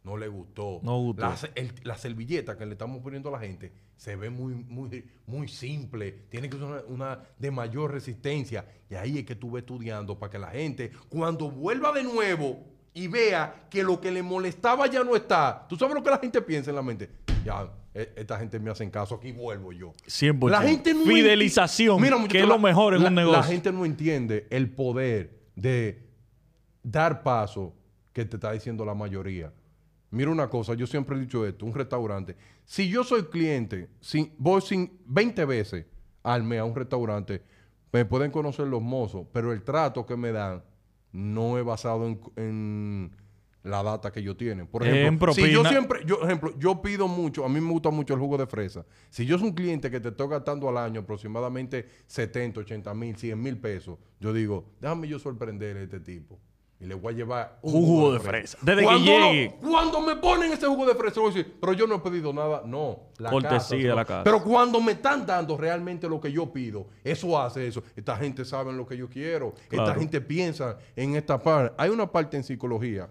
[0.05, 0.79] no le gustó.
[0.83, 1.21] No gustó.
[1.23, 5.03] La, el- la servilleta que le estamos poniendo a la gente se ve muy, muy,
[5.25, 6.11] muy simple.
[6.29, 8.65] Tiene que ser una, una de mayor resistencia.
[8.89, 12.59] Y ahí es que tú estudiando para que la gente, cuando vuelva de nuevo
[12.93, 15.65] y vea que lo que le molestaba ya no está.
[15.67, 17.09] ¿Tú sabes lo que la gente piensa en la mente?
[17.43, 19.91] Ya, e- esta gente me hacen caso, aquí vuelvo yo.
[20.07, 20.49] 100%.
[20.49, 23.39] La gente no Fidelización, que es lo mejor en la- un negocio.
[23.39, 26.03] La gente no entiende el poder de
[26.83, 27.73] dar paso
[28.13, 29.51] que te está diciendo la mayoría.
[30.15, 32.37] Mira una cosa, yo siempre he dicho esto, un restaurante.
[32.63, 35.85] Si yo soy cliente, si voy sin 20 veces
[36.23, 37.41] al mes a un restaurante,
[37.91, 40.63] me pueden conocer los mozos, pero el trato que me dan
[41.11, 43.11] no es basado en, en
[43.63, 44.67] la data que ellos tienen.
[44.67, 48.13] Por ejemplo, si yo siempre, yo, ejemplo, yo pido mucho, a mí me gusta mucho
[48.13, 48.85] el jugo de fresa.
[49.09, 53.17] Si yo soy un cliente que te estoy gastando al año aproximadamente 70, 80 mil,
[53.17, 56.39] 100 mil pesos, yo digo, déjame yo sorprender a este tipo.
[56.85, 58.59] Y le voy a llevar un jugo de fresa.
[58.61, 59.55] Desde que cuando, lo- llegue.
[59.59, 62.31] cuando me ponen ese jugo de fresa, voy a decir, pero yo no he pedido
[62.31, 62.61] nada.
[62.63, 64.23] No, la Cortesía casa, la casa.
[64.23, 67.81] Pero cuando me están dando realmente lo que yo pido, eso hace eso.
[67.95, 69.55] Esta gente sabe lo que yo quiero.
[69.71, 71.73] Esta gente piensa en esta parte.
[71.77, 73.09] Hay una parte en psicología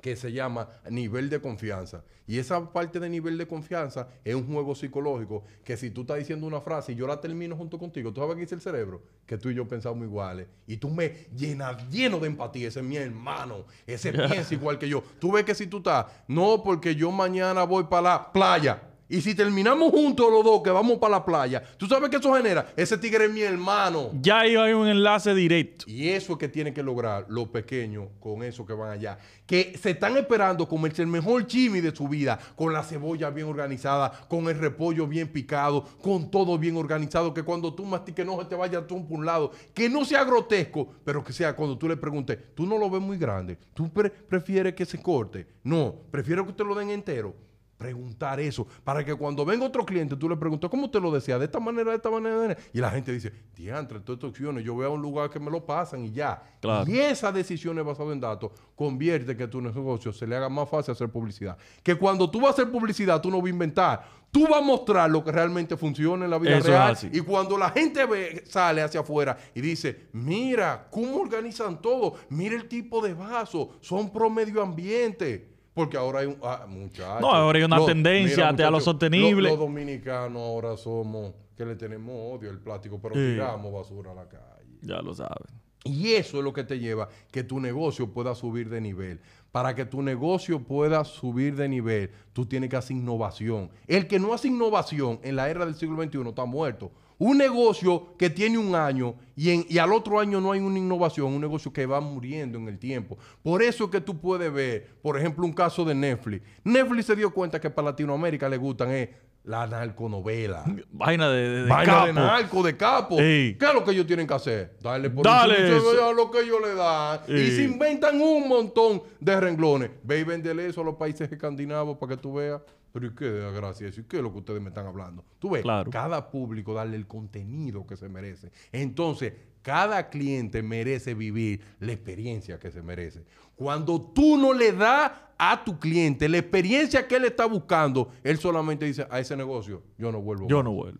[0.00, 2.02] que se llama nivel de confianza.
[2.26, 6.18] Y esa parte de nivel de confianza es un juego psicológico que si tú estás
[6.18, 9.02] diciendo una frase y yo la termino junto contigo, tú sabes qué dice el cerebro,
[9.26, 10.46] que tú y yo pensamos iguales.
[10.66, 14.88] Y tú me llenas lleno de empatía, ese es mi hermano, ese piensa igual que
[14.88, 15.02] yo.
[15.18, 18.89] Tú ves que si tú estás, no porque yo mañana voy para la playa.
[19.10, 22.32] Y si terminamos juntos los dos que vamos para la playa, ¿tú sabes qué eso
[22.32, 22.72] genera?
[22.76, 24.10] Ese tigre es mi hermano.
[24.22, 25.84] Ya ahí hay un enlace directo.
[25.88, 29.18] Y eso es que tienen que lograr los pequeños con eso que van allá.
[29.46, 33.48] Que se están esperando comerse el mejor chimi de su vida, con la cebolla bien
[33.48, 38.38] organizada, con el repollo bien picado, con todo bien organizado, que cuando tú mastiques no
[38.40, 41.76] se te vaya tú por un lado, que no sea grotesco, pero que sea cuando
[41.76, 45.48] tú le preguntes, tú no lo ves muy grande, tú pre- prefieres que se corte,
[45.64, 47.34] no, prefiero que te lo den entero.
[47.80, 51.38] Preguntar eso, para que cuando venga otro cliente tú le preguntes, ¿cómo te lo desea?
[51.38, 52.36] ¿De esta manera, de esta manera?
[52.36, 52.70] de esta manera?".
[52.74, 55.50] Y la gente dice, diantre, todas estas opciones, yo voy a un lugar que me
[55.50, 56.42] lo pasan y ya.
[56.60, 56.90] Claro.
[56.90, 60.92] Y esas decisiones basadas en datos convierte que tu negocio se le haga más fácil
[60.92, 61.56] hacer publicidad.
[61.82, 64.04] Que cuando tú vas a hacer publicidad, tú no vas a inventar.
[64.30, 66.98] Tú vas a mostrar lo que realmente funciona en la vida Eso real.
[67.10, 72.16] Y cuando la gente ve, sale hacia afuera y dice, mira, ¿cómo organizan todo?
[72.28, 75.48] Mira el tipo de vaso, son pro medio ambiente.
[75.80, 76.36] Porque ahora hay un...
[76.42, 77.20] Ah, muchachos.
[77.22, 79.48] No, ahora hay una tendencia hacia lo muchachos, sostenible.
[79.48, 83.20] Los, los dominicanos ahora somos que le tenemos odio al plástico, pero Sí.
[83.32, 84.78] tiramos basura a la calle.
[84.82, 85.52] Ya lo sabes.
[85.84, 89.20] Y eso es lo que te lleva que tu negocio pueda subir de nivel.
[89.50, 93.70] Para que tu negocio pueda subir de nivel, tú tienes que hacer innovación.
[93.86, 96.92] El que no hace innovación en la era del siglo XXI está muerto.
[97.18, 100.78] Un negocio que tiene un año y, en- y al otro año no hay una
[100.78, 103.18] innovación, un negocio que va muriendo en el tiempo.
[103.42, 106.42] Por eso es que tú puedes ver, por ejemplo, un caso de Netflix.
[106.64, 109.12] Netflix se dio cuenta que para Latinoamérica le gustan eh,
[109.44, 110.64] la narconovela.
[110.90, 112.20] Vaina de, de, de Vaina de capo.
[112.20, 113.18] narco, de capo.
[113.20, 113.54] Ey.
[113.56, 114.76] ¿Qué es lo que ellos tienen que hacer?
[114.82, 116.12] Darle por Dale eso.
[116.12, 117.20] lo que ellos le dan.
[117.28, 119.90] Y se inventan un montón de renglones.
[120.02, 122.60] Ve y vendele eso a los países escandinavos para que tú veas.
[122.92, 124.00] Pero ¿y qué desgracia eso?
[124.00, 125.24] ¿Y qué es lo que ustedes me están hablando?
[125.38, 125.90] Tú ves, Claro.
[125.92, 128.50] cada público darle el contenido que se merece.
[128.72, 133.22] Entonces, cada cliente merece vivir la experiencia que se merece.
[133.60, 138.38] Cuando tú no le das a tu cliente la experiencia que él está buscando, él
[138.38, 140.48] solamente dice, a ese negocio, yo no vuelvo.
[140.48, 140.64] Yo más".
[140.64, 140.98] no vuelvo.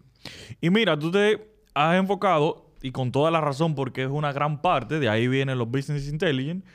[0.61, 1.41] Y mira, tú te
[1.73, 5.57] has enfocado, y con toda la razón, porque es una gran parte, de ahí vienen
[5.57, 6.67] los business intelligence,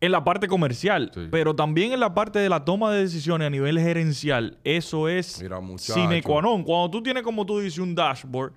[0.00, 1.28] en la parte comercial, Sí.
[1.30, 4.58] pero también en la parte de la toma de decisiones a nivel gerencial.
[4.64, 6.64] Eso es Mira, sine qua non.
[6.64, 8.52] Cuando tú tienes, como tú dices, un dashboard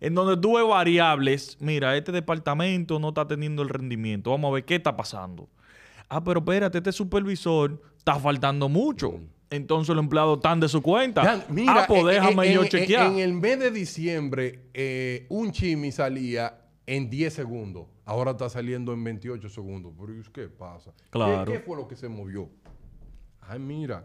[0.00, 4.54] en donde tú ves variables, mira, este departamento no está teniendo el rendimiento, vamos a
[4.54, 5.48] ver qué está pasando.
[6.08, 9.20] Ah, pero espérate, este supervisor está faltando mucho.
[9.50, 11.44] Entonces los empleados están de su cuenta.
[11.48, 13.12] Mira, ah, pues déjame en- yo en- chequear.
[13.12, 17.86] En el mes de diciembre, eh, un chimi salía en 10 segundos.
[18.04, 19.92] Ahora está saliendo en 28 segundos.
[19.98, 20.92] Pero ¿y ¿qué pasa?
[20.96, 21.50] ¿Qué- Claro.
[21.52, 22.48] ¿Qué, fue lo que se movió?
[23.40, 24.04] Ay, mira,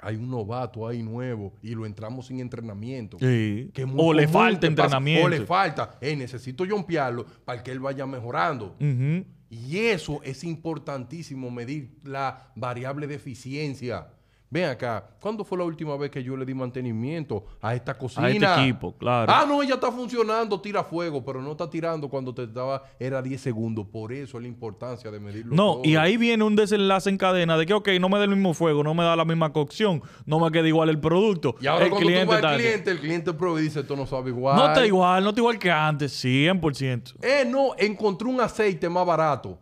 [0.00, 3.18] hay un novato ahí nuevo y lo entramos sin entrenamiento.
[3.20, 3.70] Sí.
[3.72, 5.26] Que O le falta entrenamiento.
[5.26, 5.96] O le falta.
[6.00, 8.76] Eh, necesito jumpearlo para que él vaya mejorando.
[8.80, 9.24] Ujú.
[9.50, 14.14] Y eso es importantísimo, medir la variable de eficiencia.
[14.52, 18.26] Ven acá, ¿cuándo fue la última vez que yo le di mantenimiento a esta cocina?
[18.26, 19.30] A este equipo, claro.
[19.32, 23.22] Ah, no, ella está funcionando, tira fuego, pero no está tirando cuando te estaba, era
[23.22, 23.86] 10 segundos.
[23.86, 25.82] Por eso es la importancia de medirlo No, todo.
[25.84, 28.52] y ahí viene un desenlace en cadena de que, ok, no me da el mismo
[28.52, 31.54] fuego, no me da la misma cocción, no me queda igual el producto.
[31.60, 34.04] Y ahora el cuando tú vas al cliente, el cliente prueba y dice, esto no
[34.04, 34.56] sabe igual.
[34.56, 37.14] No está igual, no está igual que antes, 100%.
[37.22, 39.56] Eh, no, encontré un aceite más barato.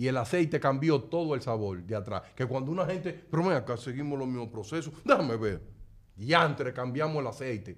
[0.00, 2.22] Y el aceite cambió todo el sabor de atrás.
[2.34, 4.94] Que cuando una gente, pero ven acá, seguimos los mismos procesos.
[5.04, 5.60] Déjame ver.
[6.16, 7.76] Y antes cambiamos el aceite.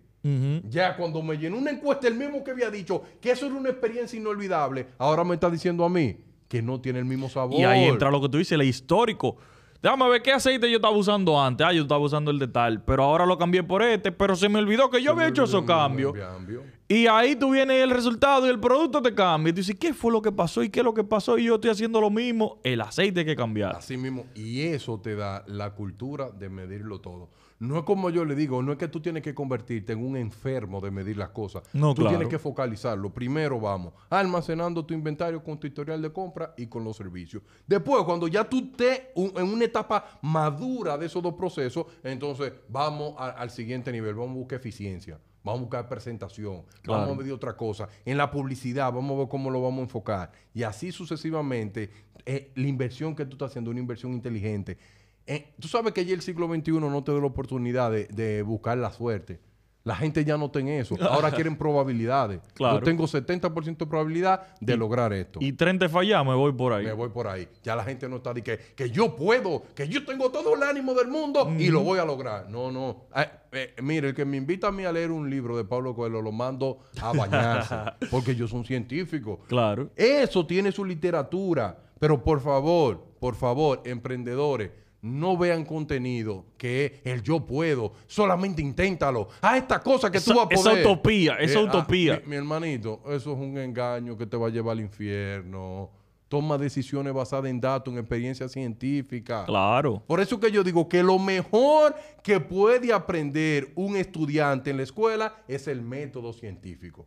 [0.69, 3.71] Ya cuando me llenó una encuesta, el mismo que había dicho que eso era una
[3.71, 7.59] experiencia inolvidable, ahora me está diciendo a mí que no tiene el mismo sabor.
[7.59, 9.39] Y ahí entra lo que tú dices, el histórico.
[9.83, 11.67] Déjame ver qué aceite yo estaba usando antes.
[11.67, 14.49] Ah, yo estaba usando el de tal, pero ahora lo cambié por este, pero se
[14.49, 16.13] me olvidó que yo había hecho esos cambios.
[16.13, 16.63] Cambio.
[16.95, 19.51] Y ahí tú vienes el resultado y el producto te cambia.
[19.51, 20.63] Y tú dices, ¿qué fue lo que pasó?
[20.63, 21.39] ¿Y qué es lo que pasó?
[21.39, 22.59] Y yo estoy haciendo lo mismo.
[22.65, 23.77] El aceite hay que cambiar.
[23.77, 24.27] Así mismo.
[24.35, 27.31] Y eso te da la cultura de medirlo todo.
[27.61, 30.17] No es como yo le digo, no es que tú tienes que convertirte en un
[30.17, 31.63] enfermo de medir las cosas.
[31.73, 32.17] No, tú claro.
[32.19, 33.09] tienes que focalizarlo.
[33.15, 37.43] Primero vamos almacenando tu inventario con tu historial de compra y con los servicios.
[37.67, 42.53] Después, cuando ya tú estés un- en una etapa madura de esos dos procesos, entonces
[42.69, 44.15] vamos a- al siguiente nivel.
[44.17, 45.19] Vamos a buscar eficiencia.
[45.45, 46.63] Vamos a buscar presentación.
[46.83, 47.03] Claro.
[47.03, 47.89] Vamos a medir otra cosa.
[48.05, 50.33] En la publicidad, vamos a ver cómo lo vamos a enfocar.
[50.55, 51.91] Y así sucesivamente,
[52.27, 54.79] eh, la inversión que tú estás haciendo, una inversión inteligente.
[55.27, 58.43] Eh, tú sabes que ya el siglo XXI no te da la oportunidad de, de
[58.43, 59.41] buscar la suerte.
[59.85, 60.97] La gente ya no tiene eso.
[61.11, 62.41] Ahora quieren probabilidades.
[62.55, 62.79] Claro.
[62.79, 65.39] Yo tengo 70% de probabilidad de lograr esto.
[65.43, 66.85] Y 30 fallas, me voy por ahí.
[66.85, 67.49] me voy por ahí.
[67.63, 70.63] Ya la gente no está de que, que yo puedo, que yo tengo todo el
[70.63, 72.49] ánimo del mundo y lo voy a lograr.
[72.49, 73.07] No, no.
[73.17, 75.95] Eh, eh, mire, el que me invita a mí a leer un libro de Pablo
[75.95, 77.75] Coelho lo mando a bañarse.
[78.11, 79.41] porque yo soy un científico.
[79.49, 79.91] Claro.
[79.97, 81.79] Eso tiene su literatura.
[82.03, 87.93] Pero por favor, por favor, emprendedores, no vean contenido que es el yo puedo.
[88.07, 89.29] Solamente inténtalo.
[89.41, 90.87] Haz esta cosa que tú Esa- vas a esa poder.
[90.87, 92.21] utopía, esa ah, utopía.
[92.25, 95.91] mi, mi hermanito, eso es un engaño que te va a llevar al infierno.
[96.29, 99.45] Toma decisiones basadas en datos, en experiencia científica.
[99.45, 100.03] Claro.
[100.07, 104.85] Por eso que yo digo que lo mejor que puede aprender un estudiante en la
[104.85, 107.07] escuela es el método científico.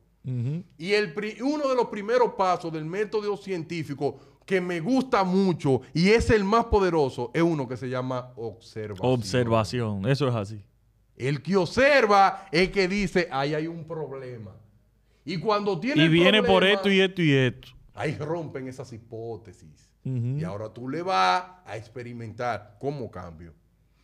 [0.77, 5.81] Y el pri- uno de los primeros pasos del método científico que me gusta mucho
[5.93, 9.11] y es el más poderoso es uno que se llama observación.
[9.11, 10.05] Observación.
[10.07, 10.63] Eso es así.
[11.17, 14.51] El que observa es que dice, ahí hay un problema.
[15.23, 17.69] Y cuando tiene Y el viene por esto y esto y esto.
[17.95, 19.89] ahí rompen esas hipótesis.
[20.03, 23.53] Y ahora tú le vas a experimentar cómo cambio.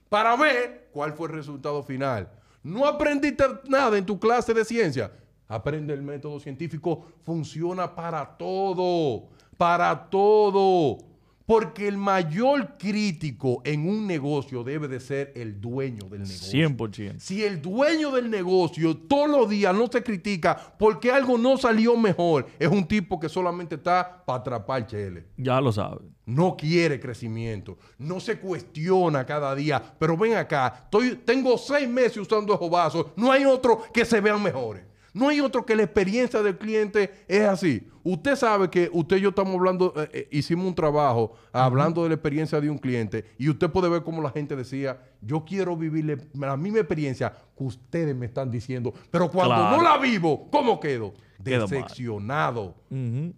[0.10, 2.27] Para ver cuál fue el resultado final.
[2.63, 5.12] No aprendiste nada en tu clase de ciencia.
[5.47, 7.06] Aprende el método científico.
[7.23, 9.30] Funciona para todo.
[9.62, 10.97] Para todo.
[11.45, 16.67] Porque el mayor crítico en un negocio debe de ser el dueño del negocio.
[16.67, 17.19] 100%.
[17.19, 21.95] Si el dueño del negocio todos los días no se critica porque algo no salió
[21.95, 25.28] mejor, es un tipo que solamente está para atrapar chele.
[25.38, 26.08] Ya lo sabes.
[26.26, 29.80] No quiere crecimiento, no se cuestiona cada día.
[30.00, 34.19] Pero ven acá, estoy, tengo seis meses usando esos vasos, no hay otro que se
[34.21, 34.90] vean mejores.
[35.13, 37.88] No hay otro que la experiencia del cliente es así.
[38.04, 42.10] Usted sabe que usted y yo estamos hablando, eh, eh, hicimos un trabajo hablando de
[42.10, 45.76] la experiencia de un cliente y usted puede ver cómo la gente decía, yo quiero
[45.78, 49.78] vivirle la misma experiencia que ustedes me están diciendo, pero cuando Claro.
[49.78, 51.13] no la vivo, ¿cómo quedo?
[51.38, 52.76] Decepcionado.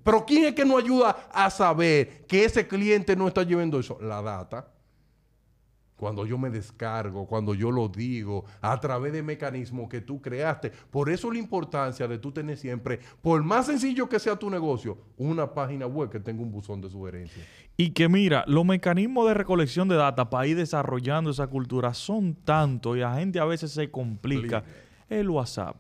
[0.04, 3.98] Pero ¿quién es que nos ayuda a saber que ese cliente no está llevando eso?
[4.02, 4.68] La data.
[5.96, 10.72] Cuando yo me descargo, cuando yo lo digo, a través de mecanismos que tú creaste.
[10.90, 14.98] Por eso la importancia de tú tener siempre, por más sencillo que sea tu negocio,
[15.18, 17.46] una página web que tenga un buzón de sugerencias.
[17.78, 22.36] Y que mira, los mecanismos de recolección de data para ir desarrollando esa cultura son
[22.36, 24.64] tantos y la gente a veces se complica.
[25.10, 25.76] El WhatsApp,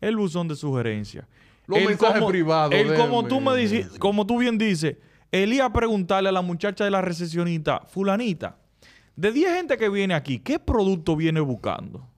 [0.00, 1.26] el buzón de sugerencias.
[1.66, 4.96] Los el mensajes privados, El como tú me dices, como tú bien dices,
[5.30, 8.56] el ir a preguntarle a la muchacha de la recesionista, fulanita,
[9.16, 12.08] de 10 gente que viene aquí, ¿qué producto viene buscando?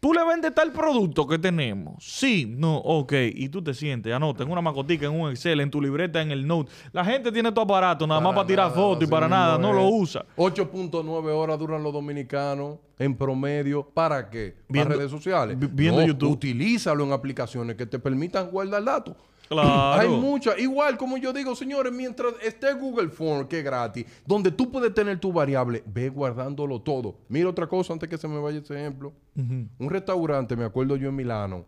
[0.00, 2.04] ¿Tú le vendes tal producto que tenemos?
[2.04, 3.12] Sí, no, ok.
[3.34, 6.30] Y tú te sientes, anota en una macotica, en un Excel, en tu libreta, en
[6.30, 6.70] el Note.
[6.92, 9.80] La gente tiene tu aparato nada más para tirar fotos y para nada, no lo
[9.88, 9.92] es.
[9.94, 10.26] usa.
[10.36, 13.82] 8.9 horas duran los dominicanos en promedio.
[13.94, 14.56] ¿Para qué?
[14.68, 15.58] Viendo- Para redes sociales.
[15.58, 16.32] vi- viendo No, YouTube.
[16.32, 19.16] Utilízalo en aplicaciones que te permitan guardar datos.
[19.48, 20.00] Claro.
[20.00, 20.58] Hay muchas.
[20.58, 24.92] Igual, como yo digo, señores, mientras esté Google Form, que es gratis, donde tú puedes
[24.94, 27.16] tener tu variable, ve guardándolo todo.
[27.28, 29.12] Mira otra cosa antes que se me vaya ese ejemplo.
[29.36, 31.64] Un restaurante, me acuerdo yo en Milano,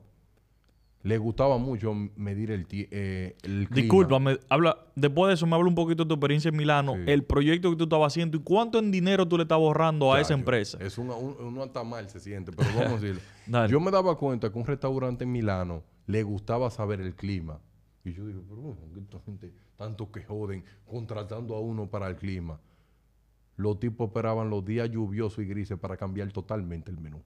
[1.02, 3.74] le gustaba mucho medir el, ti- eh, el clima.
[3.82, 7.02] Discúlpame, habla, después de eso me habla un poquito de tu experiencia en Milano, Sí.
[7.06, 10.20] el proyecto que tú estabas haciendo y cuánto en dinero tú le estás borrando a
[10.20, 10.78] esa empresa.
[10.80, 13.20] Es una, un- uno hasta mal se siente, pero vamos a decirlo.
[13.70, 17.60] Yo me daba cuenta que un restaurante en Milano le gustaba saber el clima.
[18.04, 22.16] Y yo digo, pero bueno, esta gente, tanto que joden, contratando a uno para el
[22.16, 22.60] clima.
[23.56, 27.22] Los tipos esperaban los días lluviosos y grises para cambiar totalmente el menú.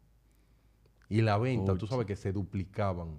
[1.08, 3.18] Y la venta, tú sabes que se duplicaban.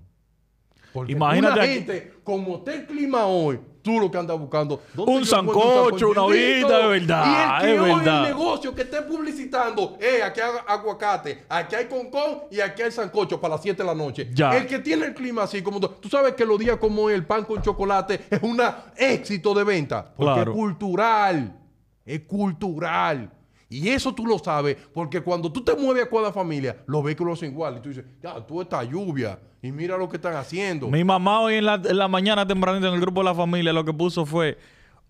[0.94, 4.82] Porque Imagínate una aquí- gente, como está el clima hoy, tú lo que andas buscando.
[4.94, 6.28] ¿dónde Un sancocho, una sancochito?
[6.28, 8.18] vida, de verdad, Y el que es verdad.
[8.28, 12.92] el negocio que esté publicitando, eh, aquí hay aguacate, aquí hay concón y aquí hay
[12.92, 14.30] sancocho para las 7 de la noche.
[14.34, 14.56] Ya.
[14.56, 17.26] El que tiene el clima así, como tú, tú sabes que los días como el
[17.26, 18.60] pan con chocolate es un
[18.96, 20.14] éxito de venta.
[20.16, 20.52] Porque Claro.
[20.52, 21.58] es cultural.
[22.06, 23.32] Es cultural.
[23.72, 27.40] Y eso tú lo sabes, porque cuando tú te mueves a cada familia, los vehículos
[27.40, 27.78] son igual.
[27.78, 29.40] Y tú dices, ya, tú estás lluvia.
[29.64, 30.88] Y mira lo que están haciendo.
[30.88, 33.72] Mi mamá hoy en la, en la mañana tempranito en el grupo de la familia
[33.72, 34.58] lo que puso fue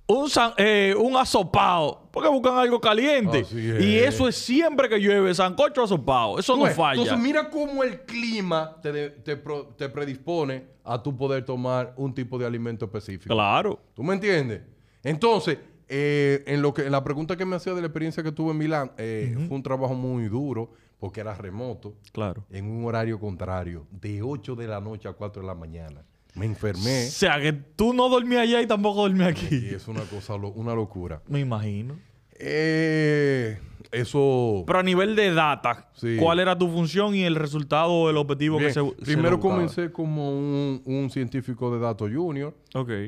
[0.07, 3.39] un, san- eh, un asopado, porque buscan algo caliente.
[3.39, 3.53] Es.
[3.53, 6.37] Y eso es siempre que llueve, sancocho asopado.
[6.37, 7.01] Eso Tú no ves, falla.
[7.01, 11.93] Entonces, mira cómo el clima te, de- te pro- te predispone a tu poder tomar
[11.95, 13.33] un tipo de alimento específico.
[13.33, 13.79] Claro.
[13.95, 14.61] ¿Tú me entiendes?
[15.03, 15.57] Entonces,
[15.93, 18.51] eh, en, lo que, en la pregunta que me hacía de la experiencia que tuve
[18.51, 22.45] en Milán, eh, fue un trabajo muy duro porque era remoto, Claro.
[22.49, 26.05] en un horario contrario, de 8 de la noche a 4 de la mañana.
[26.35, 29.65] Me enfermé O sea, que tú no dormías allá y tampoco dormías y aquí.
[29.75, 31.21] es una cosa, lo- una locura.
[31.27, 31.95] Me imagino.
[32.39, 33.59] Eh,
[33.91, 34.63] eso...
[34.65, 36.17] Pero a nivel de data, Sí.
[36.19, 39.91] ¿cuál era tu función y el resultado el objetivo Bien, que se se primero comencé
[39.91, 42.55] como un, un científico de datos junior.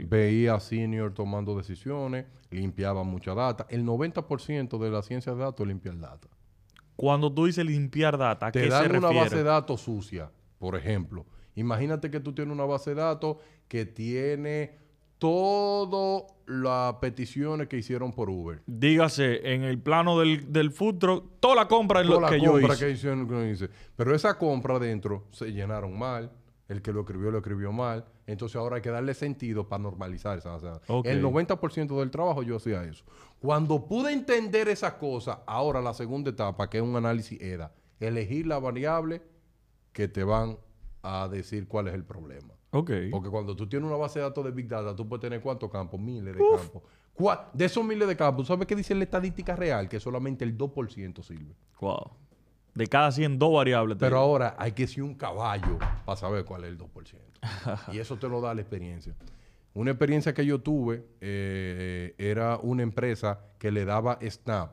[0.07, 3.65] Veía a senior tomando decisiones, limpiaba mucha data.
[3.69, 6.27] El 90% de la ciencia de datos limpia el data.
[6.95, 9.19] Cuando tú dices limpiar data, ¿a Te qué se dan una refiere?
[9.23, 11.25] base de datos sucia, por ejemplo.
[11.55, 14.77] Imagínate que tú tienes una base de datos que tiene
[15.23, 18.61] todas las peticiones que hicieron por Uber.
[18.67, 22.41] Dígase, en el plano del, del food truck, toda la compra es lo la que
[22.41, 22.77] yo hice.
[22.77, 23.69] que hicieron, que dice.
[23.95, 26.29] Pero esa compra dentro se llenaron mal.
[26.67, 28.03] El que lo escribió lo escribió mal.
[28.27, 30.81] Entonces ahora hay que darle sentido para normalizar esa datos.
[30.89, 31.05] Ok.
[31.05, 33.05] El 90% del trabajo yo hacía eso.
[33.39, 38.45] Cuando pude entender esas cosas, ahora la segunda etapa, que es un análisis EDA, elegir
[38.45, 39.21] la variable
[39.93, 40.57] que te van
[41.01, 42.53] a decir cuál es el problema.
[42.73, 42.91] Ok.
[43.11, 45.69] Porque cuando tú tienes una base de datos de Big Data, tú puedes tener cuántos
[45.71, 46.81] campos, miles de campos.
[47.15, 49.87] Cua- De esos miles de campos, ¿sabes qué dice la estadística real?
[49.87, 51.53] Que solamente el 2% sirve.
[51.79, 52.11] Wow.
[52.73, 53.97] De cada 100, dos variables.
[53.99, 54.19] Pero digo.
[54.21, 57.93] ahora hay que ser un caballo para saber cuál es el 2%.
[57.93, 59.13] y eso te lo da la experiencia.
[59.75, 64.71] Una experiencia que yo tuve eh, era una empresa que le daba Snap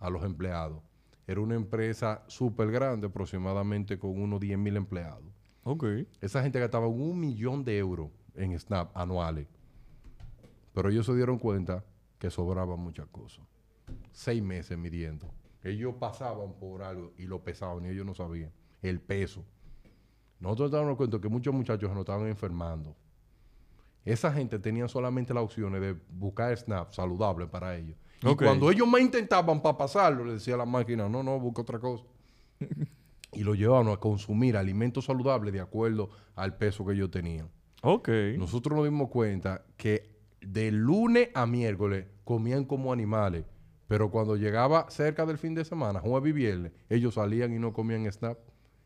[0.00, 0.78] a los empleados.
[1.26, 5.24] Era una empresa súper grande, aproximadamente con unos 10 mil empleados.
[5.64, 5.84] Ok.
[6.20, 9.48] Esa gente gastaba un millón de euros en Snap anuales.
[10.72, 11.84] Pero ellos se dieron cuenta
[12.18, 13.44] que sobraban muchas cosas.
[14.12, 15.32] Seis meses midiendo.
[15.62, 19.44] Ellos pasaban por algo y lo pesaban y ellos no sabían el peso.
[20.38, 22.94] Nosotros nos damos cuenta que muchos muchachos nos estaban enfermando.
[24.04, 27.96] Esa gente tenía solamente las opciones de buscar Snap saludable para ellos.
[28.20, 31.62] Y cuando ellos más intentaban para pasarlo, le decía a la máquina, no, no, busca
[31.62, 32.04] otra cosa
[33.34, 37.48] y lo llevaban a consumir alimentos saludables de acuerdo al peso que ellos tenían.
[37.82, 38.08] Ok.
[38.38, 43.44] Nosotros nos dimos cuenta que de lunes a miércoles comían como animales,
[43.86, 47.72] pero cuando llegaba cerca del fin de semana, jueves y viernes, ellos salían y no
[47.72, 48.38] comían snap.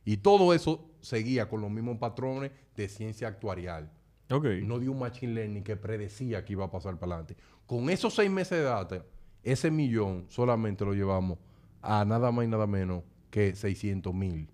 [0.05, 3.91] Y todo eso seguía con los mismos patrones de ciencia actuarial.
[4.31, 4.47] Ok.
[4.63, 7.37] No dio un machine learning que predecía que iba a pasar para adelante.
[7.67, 9.05] Con esos seis meses de data,
[9.43, 11.39] ese millón solamente lo llevamos
[11.83, 14.49] a nada más y nada menos que 600 mil.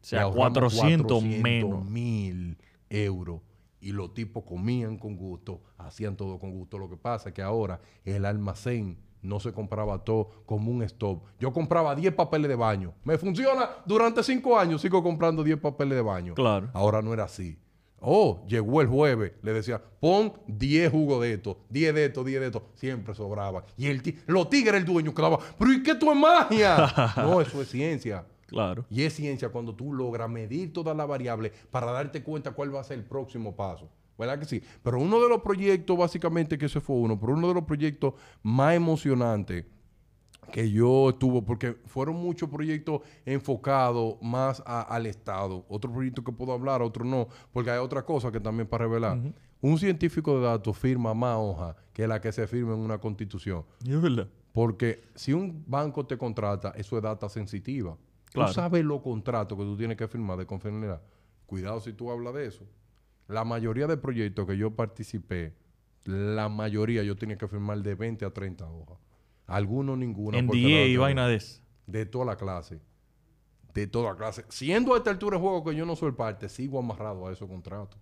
[0.00, 1.84] O sea, Le ahorramos 400 menos.
[1.84, 2.56] mil
[2.90, 3.40] euros.
[3.80, 6.78] Y los tipos comían con gusto, hacían todo con gusto.
[6.78, 11.22] Lo que pasa es que ahora el almacén no se compraba todo como un stop.
[11.38, 12.94] Yo compraba 10 papeles de baño.
[13.04, 16.34] Me funciona durante 5 años, sigo comprando 10 papeles de baño.
[16.34, 16.70] Claro.
[16.72, 17.56] Ahora no era así.
[18.00, 22.40] Oh, llegó el jueves, le decía, pon 10 jugos de esto, 10 de esto, 10
[22.40, 22.62] de esto.
[22.74, 23.64] Siempre sobraba.
[23.76, 26.92] Y el ti- los tigres, el dueño, quedaba, pero ¿y qué tú es magia?
[27.16, 28.24] no, eso es ciencia.
[28.46, 28.84] Claro.
[28.88, 32.80] Y es ciencia cuando tú logras medir todas las variables para darte cuenta cuál va
[32.80, 33.88] a ser el próximo paso.
[34.16, 34.62] ¿Verdad que sí?
[34.82, 38.14] Pero uno de los proyectos, básicamente, que ese fue uno, pero uno de los proyectos
[38.42, 39.64] más emocionantes
[40.52, 45.64] que yo tuve, porque fueron muchos proyectos enfocados más a- al Estado.
[45.68, 49.18] Otro proyecto que puedo hablar, otro no, porque hay otra cosa que también para revelar.
[49.60, 53.64] Un científico de datos firma más hojas que la que se firma en una constitución.
[53.84, 54.28] Y es verdad.
[54.52, 57.96] Porque si un banco te contrata, eso es data sensitiva.
[58.32, 58.48] Claro.
[58.48, 61.00] Tú sabes los contratos que tú tienes que firmar de confidencialidad.
[61.46, 62.64] Cuidado si tú hablas de eso.
[63.26, 65.54] La mayoría de proyectos que yo participé,
[66.04, 68.96] la mayoría yo tenía que firmar de 20 a 30 hojas.
[69.48, 70.38] Algunos ninguna.
[70.46, 71.60] porque NDA no y vaina de eso.
[71.86, 72.80] De toda la clase.
[73.74, 74.44] De toda la clase.
[74.48, 77.48] Siendo a esta altura de juego que yo no soy parte, sigo amarrado a esos
[77.48, 77.98] contratos.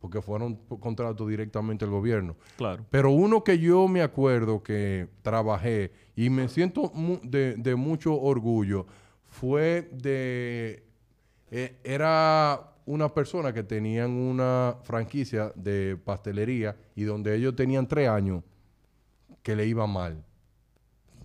[0.00, 2.36] Porque fueron contratos directamente del gobierno.
[2.56, 2.84] Claro.
[2.90, 8.20] Pero uno que yo me acuerdo que trabajé y me siento mu- de, de mucho
[8.20, 8.84] orgullo
[9.24, 10.84] fue de...
[11.52, 18.08] eh, era una persona que tenían una franquicia de pastelería y donde ellos tenían tres
[18.08, 18.42] años
[19.42, 20.24] que le iba mal.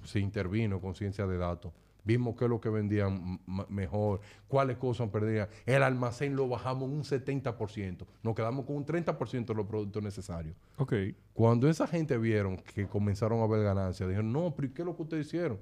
[0.07, 1.71] Se intervino con ciencia de datos.
[2.03, 5.49] Vimos qué es lo que vendían mejor, cuáles cosas perdían.
[5.65, 8.05] El almacén lo bajamos un 70%.
[8.23, 10.55] Nos quedamos con un 30% de los productos necesarios.
[10.77, 10.93] Ok.
[11.33, 14.85] Cuando esa gente vieron que comenzaron a ver ganancias, dijeron, no, pero ¿y qué es
[14.85, 15.59] lo que ustedes hicieron?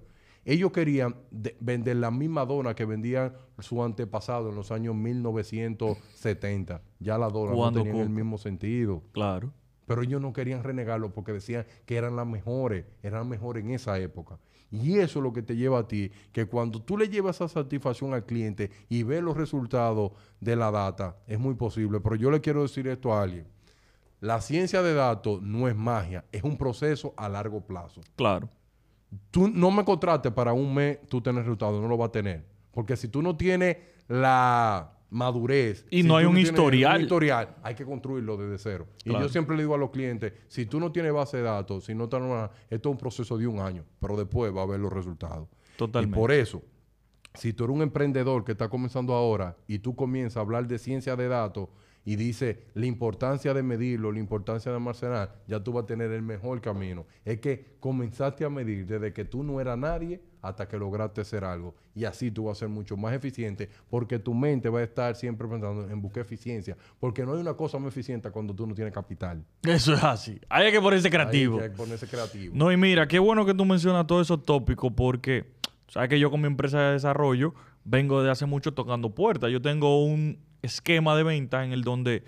[0.47, 6.81] Ellos querían de- vender la misma dona que vendían su antepasado en los años 1970.
[6.99, 9.01] Ya la dona no tenían el mismo sentido.
[9.11, 9.51] Claro.
[9.85, 13.99] Pero ellos no querían renegarlo porque decían que eran las mejores, eran mejores en esa
[13.99, 14.39] época.
[14.71, 17.47] Y eso es lo que te lleva a ti, que cuando tú le llevas esa
[17.47, 21.99] satisfacción al cliente y ves los resultados de la data, es muy posible.
[21.99, 23.47] Pero yo le quiero decir esto a alguien.
[24.19, 28.01] La ciencia de datos no es magia, es un proceso a largo plazo.
[28.15, 28.49] Claro.
[29.29, 32.43] Tú no me contrates para un mes, tú tienes resultados, no lo vas a tener.
[32.71, 33.77] Porque si tú no tienes
[34.07, 36.97] la madurez Y si no hay un historial.
[36.97, 38.87] un historial, hay que construirlo desde cero.
[39.03, 41.85] Y yo siempre le digo a los clientes, si tú no tienes base de datos,
[41.85, 44.65] si no estás nada, esto es un proceso de un año, pero después va a
[44.65, 45.47] ver los resultados.
[45.77, 46.17] Totalmente.
[46.17, 46.61] Y por eso,
[47.33, 50.77] si tú eres un emprendedor que está comenzando ahora y tú comienzas a hablar de
[50.79, 51.69] ciencia de datos
[52.05, 56.11] y dices la importancia de medirlo, la importancia de almacenar, ya tú vas a tener
[56.11, 57.05] el mejor camino.
[57.25, 61.43] Es que comenzaste a medir desde que tú no eras nadie hasta que lograste hacer
[61.43, 61.73] algo.
[61.95, 65.15] Y así tú vas a ser mucho más eficiente porque tu mente va a estar
[65.15, 66.77] siempre pensando en buscar eficiencia.
[66.99, 69.43] Porque no hay una cosa más eficiente cuando tú no tienes capital.
[69.63, 70.39] Eso es así.
[70.47, 71.59] Hay que ponerse creativo.
[71.59, 72.53] Hay que ponerse creativo.
[72.55, 75.45] No, y mira, qué bueno que tú mencionas todos esos tópicos porque,
[75.87, 79.51] sabes que yo con mi empresa de desarrollo vengo de hace mucho tocando puertas.
[79.51, 82.23] Yo tengo un esquema de venta en el donde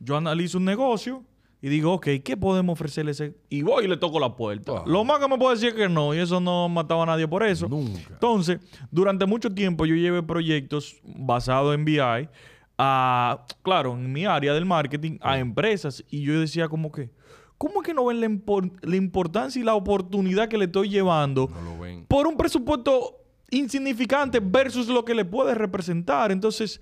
[0.00, 1.22] yo analizo un negocio
[1.62, 3.34] y digo, ok, ¿qué podemos ofrecerle ese?
[3.48, 4.82] Y voy y le toco la puerta.
[4.86, 7.26] Lo más que me puede decir es que no, y eso no mataba a nadie
[7.26, 7.68] por eso.
[7.68, 8.00] Nunca.
[8.10, 8.60] Entonces,
[8.90, 11.98] durante mucho tiempo yo llevé proyectos basados en BI
[12.76, 16.04] a, claro, en mi área del marketing, a empresas.
[16.10, 17.10] Y yo decía como que,
[17.56, 20.90] ¿cómo es que no ven la, impor- la importancia y la oportunidad que le estoy
[20.90, 22.04] llevando No lo ven.
[22.06, 23.16] por un presupuesto
[23.50, 26.30] insignificante versus lo que le puede representar?
[26.32, 26.80] Entonces,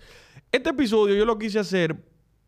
[0.52, 1.96] este episodio yo lo quise hacer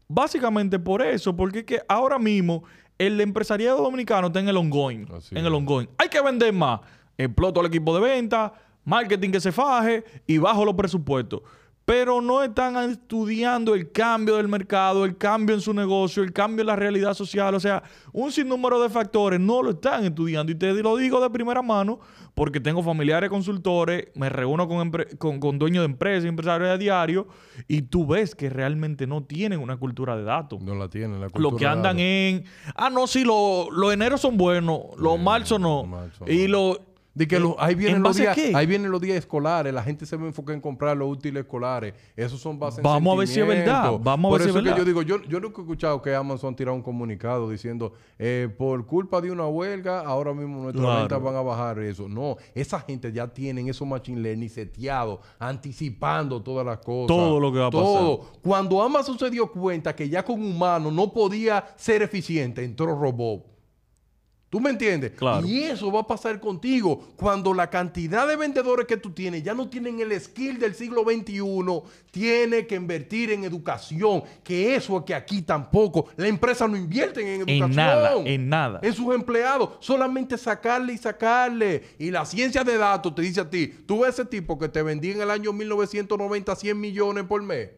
[0.07, 2.64] básicamente por eso, porque es que ahora mismo
[2.98, 5.07] el empresariado dominicano está en el ongoing.
[5.12, 5.88] Así en el ongoing.
[5.98, 6.80] Hay que vender más.
[7.16, 8.52] Exploto al equipo de venta,
[8.84, 11.40] marketing que se faje y bajo los presupuestos.
[11.85, 16.62] Pero no están estudiando el cambio del mercado, el cambio en su negocio, el cambio
[16.62, 17.55] en la realidad social.
[17.55, 17.82] O sea,
[18.12, 20.51] un sinnúmero de factores no lo están estudiando.
[20.51, 22.01] Y te lo digo de primera mano
[22.35, 27.28] porque tengo familiares consultores, me reúno con, con, con dueños de empresas, empresarios a diario,
[27.68, 30.61] y tú ves que realmente no tienen una cultura de datos.
[30.62, 31.20] No la tienen.
[31.20, 32.45] La Lo cultura que andan de- en.
[32.74, 35.85] Ah, no, sí, los los eneros son buenos, los marzo no.
[35.85, 36.49] marzo y no.
[36.49, 36.80] los.
[37.14, 39.84] De que ¿En- los- ahí vienen en los días, ahí vienen los días escolares, la
[39.84, 41.94] gente se va a enfocar en comprar los útiles escolares.
[42.16, 44.50] Esos son bases en Vamos a ver si es verdad, vamos a Por ver si
[44.50, 47.48] eso es que yo digo, yo, yo nunca he escuchado que Amazon tirado un comunicado
[47.48, 51.00] diciendo, eh, por culpa de una huelga, ahora mismo nuestras Claro.
[51.02, 52.08] ventas van a bajar eso.
[52.08, 57.06] No, esa gente ya tienen esos machine learning seteados, anticipando todas las cosas.
[57.16, 57.84] Todo lo que va a pasar.
[57.86, 58.20] Todo.
[58.42, 63.53] Cuando Amazon se dio cuenta que ya con humano no podía ser eficiente, entró robot.
[64.55, 65.11] ¿Tú me entiendes?
[65.11, 65.44] Claro.
[65.44, 69.52] Y eso va a pasar contigo cuando la cantidad de vendedores que tú tienes ya
[69.52, 71.42] no tienen el skill del siglo XXI,
[72.12, 76.07] tiene que invertir en educación, que eso es que aquí tampoco.
[76.14, 77.70] La empresa no invierte en educación.
[77.70, 78.78] En nada, en nada.
[78.80, 81.82] En sus empleados, solamente sacarle y sacarle.
[81.98, 84.84] Y la ciencia de datos te dice a ti, tú ves ese tipo que te
[84.84, 87.70] vendía en el año 1990 100 millones por mes.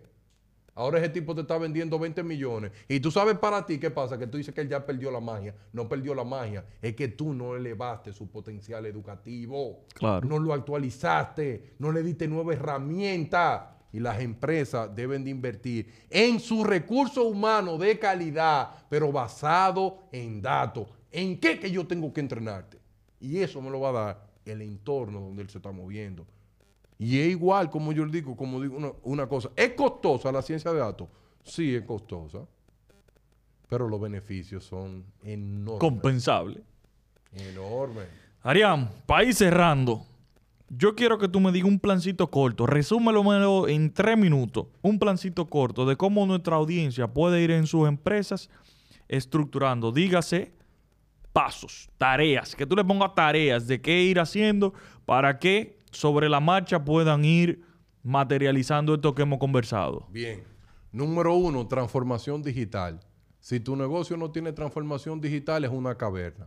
[0.77, 2.71] Ahora ese tipo te está vendiendo 20 millones.
[2.87, 5.21] Y tú sabes para ti qué pasa, que tú dices que él ya perdió la
[5.21, 5.55] magia.
[5.73, 6.67] No perdió la magia.
[6.83, 9.87] Es que tú no elevaste su potencial educativo.
[9.95, 10.29] Claro.
[10.29, 11.77] No lo actualizaste.
[11.79, 13.79] No le diste nueva herramienta.
[13.91, 20.43] Y las empresas deben de invertir en su recurso humano de calidad, pero basado en
[20.43, 20.89] datos.
[21.11, 22.79] ¿En qué que yo tengo que entrenarte?
[23.19, 26.27] Y eso me lo va a dar el entorno donde él se está moviendo.
[26.99, 29.51] Y es igual, como yo le digo, como digo una, una cosa.
[29.55, 31.09] ¿Es costosa la ciencia de datos?
[31.43, 32.47] Sí, es costosa.
[33.69, 35.81] pero los beneficios son enormes.
[35.81, 36.63] Compensable.
[37.33, 38.09] Enormes.
[38.43, 38.91] Arián,
[39.25, 40.07] ir cerrando,
[40.69, 45.47] yo quiero que tú me digas un plancito corto, resúmelo en tres minutos, un plancito
[45.47, 48.49] corto de cómo nuestra audiencia puede ir en sus empresas
[49.09, 50.53] estructurando, dígase,
[51.33, 54.73] pasos, tareas, que tú le pongas tareas de qué ir haciendo
[55.05, 57.63] para que sobre la marcha puedan ir
[58.03, 60.07] materializando esto que hemos conversado.
[60.11, 60.43] Bien.
[60.93, 63.01] Número uno, transformación digital.
[63.41, 66.47] Si tu negocio no tiene transformación digital, es una caverna.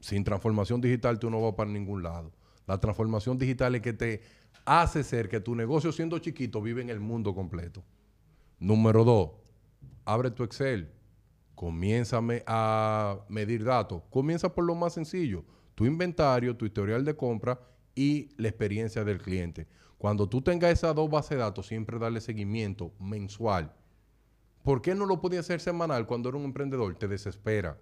[0.00, 2.32] Sin transformación digital tú no vas para ningún lado.
[2.66, 4.22] La transformación digital es que te
[4.64, 7.82] hace ser que tu negocio siendo chiquito vive en el mundo completo.
[8.58, 9.30] Número dos,
[10.04, 10.92] abre tu Excel.
[11.54, 14.02] Comienza a medir datos.
[14.10, 15.44] Comienza por lo más sencillo.
[15.74, 17.58] Tu inventario, tu historial de compra
[17.98, 19.66] y la experiencia del cliente.
[19.98, 23.74] Cuando tú tengas esas dos bases de datos, siempre darle seguimiento mensual.
[24.62, 26.94] ¿Por qué no lo podías hacer semanal cuando eres un emprendedor?
[26.94, 27.76] Te desespera.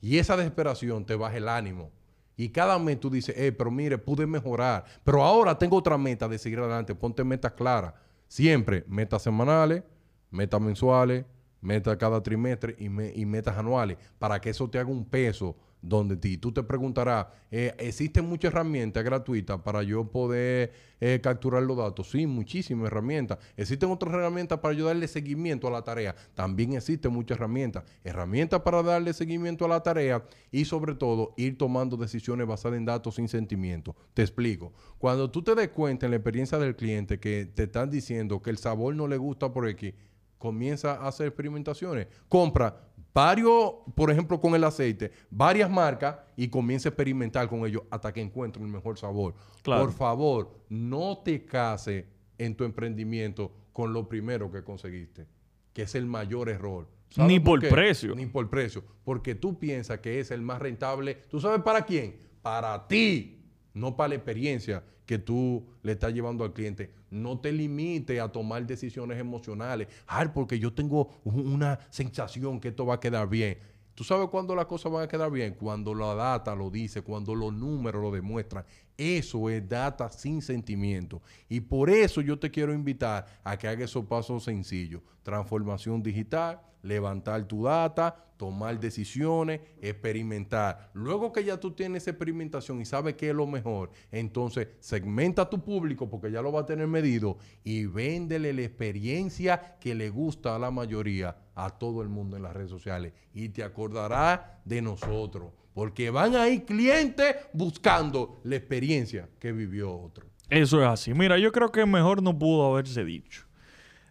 [0.00, 1.92] Y esa desesperación te baja el ánimo.
[2.34, 4.86] Y cada mes tú dices, eh, pero mire, pude mejorar.
[5.04, 6.94] Pero ahora tengo otra meta de seguir adelante.
[6.94, 7.92] Ponte metas claras.
[8.28, 9.82] Siempre metas semanales,
[10.30, 11.26] metas mensuales,
[11.60, 13.98] metas cada trimestre y metas anuales.
[14.18, 15.56] Para que eso te haga un peso
[15.88, 16.36] donde ti.
[16.36, 22.10] Tú te preguntarás, eh, ¿existen muchas herramientas gratuitas para yo poder eh, capturar los datos?
[22.10, 23.38] Sí, muchísimas herramientas.
[23.56, 26.14] ¿Existen otras herramientas para yo darle seguimiento a la tarea?
[26.34, 27.84] También existen muchas herramientas.
[28.04, 32.84] Herramientas para darle seguimiento a la tarea y sobre todo ir tomando decisiones basadas en
[32.84, 33.94] datos sin sentimiento.
[34.14, 34.72] Te explico.
[34.98, 38.50] Cuando tú te des cuenta en la experiencia del cliente que te están diciendo que
[38.50, 39.94] el sabor no le gusta por aquí,
[40.38, 42.08] comienza a hacer experimentaciones.
[42.28, 42.86] Compra
[43.16, 48.12] varios, por ejemplo, con el aceite, varias marcas y comienza a experimentar con ellos hasta
[48.12, 49.34] que encuentre el mejor sabor.
[49.62, 52.04] Por favor, no te cases
[52.36, 55.26] en tu emprendimiento con lo primero que conseguiste,
[55.72, 56.88] que es el mayor error.
[57.16, 58.14] Ni por, precio.
[58.14, 58.84] Ni por precio.
[59.02, 61.14] Porque tú piensas que es el más rentable.
[61.30, 62.18] ¿Tú sabes para quién?
[62.42, 63.35] Para ti,
[63.76, 66.90] no para la experiencia que tú le estás llevando al cliente.
[67.10, 69.88] No te limite a tomar decisiones emocionales.
[70.06, 73.58] Ay, porque yo tengo una sensación que esto va a quedar bien.
[73.94, 75.54] ¿Tú sabes cuándo las cosas van a quedar bien?
[75.54, 78.64] Cuando la data lo dice, cuando los números lo demuestran.
[78.96, 81.20] Eso es data sin sentimiento.
[81.48, 85.02] Y por eso yo te quiero invitar a que hagas esos pasos sencillos.
[85.22, 90.90] Transformación digital, levantar tu data, tomar decisiones, experimentar.
[90.92, 95.62] Luego que ya tú tienes experimentación y sabes qué es lo mejor, entonces segmenta tu
[95.62, 100.54] público porque ya lo va a tener medido y véndele la experiencia que le gusta
[100.54, 103.12] a la mayoría, a todo el mundo en las redes sociales.
[103.32, 109.94] Y te acordarás de nosotros, porque van a ir clientes buscando la experiencia que vivió
[109.94, 110.24] otro.
[110.48, 111.12] Eso es así.
[111.12, 113.44] Mira, yo creo que mejor no pudo haberse dicho.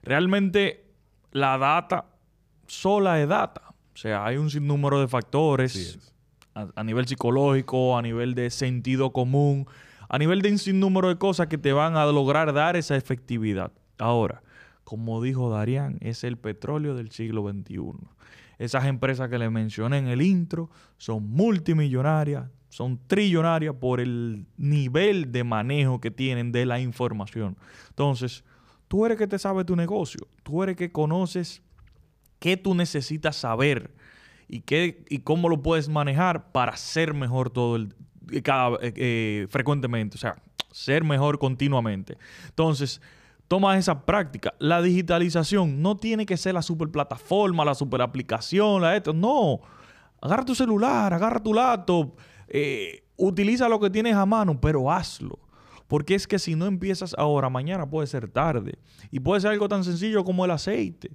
[0.03, 0.85] Realmente
[1.31, 2.05] la data
[2.67, 3.63] sola es data.
[3.95, 6.13] O sea, hay un sinnúmero de factores
[6.53, 9.65] a, nivel psicológico, a nivel de sentido común,
[10.07, 13.71] a nivel de un sinnúmero de cosas que te van a lograr dar esa efectividad.
[13.97, 14.43] Ahora,
[14.83, 17.81] como dijo Darían, es el petróleo del siglo XXI.
[18.57, 25.31] Esas empresas que le mencioné en el intro son multimillonarias, son trillonarias por el nivel
[25.31, 27.57] de manejo que tienen de la información.
[27.89, 28.43] Entonces,
[28.87, 31.61] tú eres que te sabe tu negocio, tú eres que conoces
[32.39, 33.93] qué tú necesitas saber
[34.47, 37.95] y, qué, y cómo lo puedes manejar para ser mejor todo el,
[38.43, 40.35] cada, eh, eh, frecuentemente, o sea,
[40.71, 42.17] ser mejor continuamente.
[42.47, 43.01] Entonces,
[43.47, 44.53] toma esa práctica.
[44.59, 49.13] La digitalización no tiene que ser la super plataforma, la super aplicación, la esto.
[49.13, 49.61] No.
[50.21, 52.15] Agarra tu celular, agarra tu laptop,
[52.47, 55.39] eh, utiliza lo que tienes a mano, pero hazlo.
[55.87, 58.79] Porque es que si no empiezas ahora, mañana puede ser tarde.
[59.11, 61.11] Y puede ser algo tan sencillo como el aceite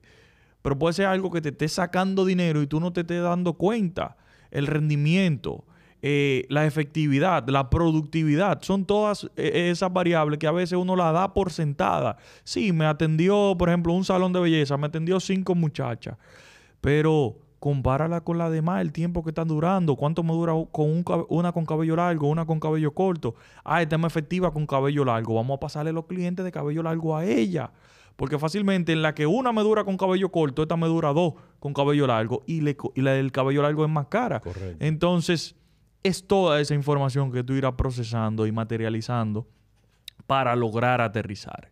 [0.62, 3.54] pero puede ser algo que te esté sacando dinero y tú no te estés dando
[3.54, 4.16] cuenta.
[4.50, 5.64] El rendimiento,
[6.02, 11.12] eh, la efectividad, la productividad, son todas eh, esas variables que a veces uno la
[11.12, 12.16] da por sentada.
[12.44, 16.16] Sí, me atendió, por ejemplo, un salón de belleza, me atendió cinco muchachas,
[16.80, 21.52] pero compárala con la demás, el tiempo que están durando, cuánto me dura con una
[21.52, 23.34] con cabello largo, una con cabello corto.
[23.62, 25.34] Ah, esta es más efectiva con cabello largo.
[25.34, 27.70] Vamos a pasarle los clientes de cabello largo a ella.
[28.16, 31.34] Porque fácilmente en la que una me dura con cabello corto, esta me dura dos
[31.58, 34.40] con cabello largo y, la del cabello largo es más cara.
[34.40, 34.76] Correcto.
[34.84, 35.54] Entonces,
[36.02, 39.46] es toda esa información que tú irás procesando y materializando
[40.26, 41.70] para lograr aterrizar.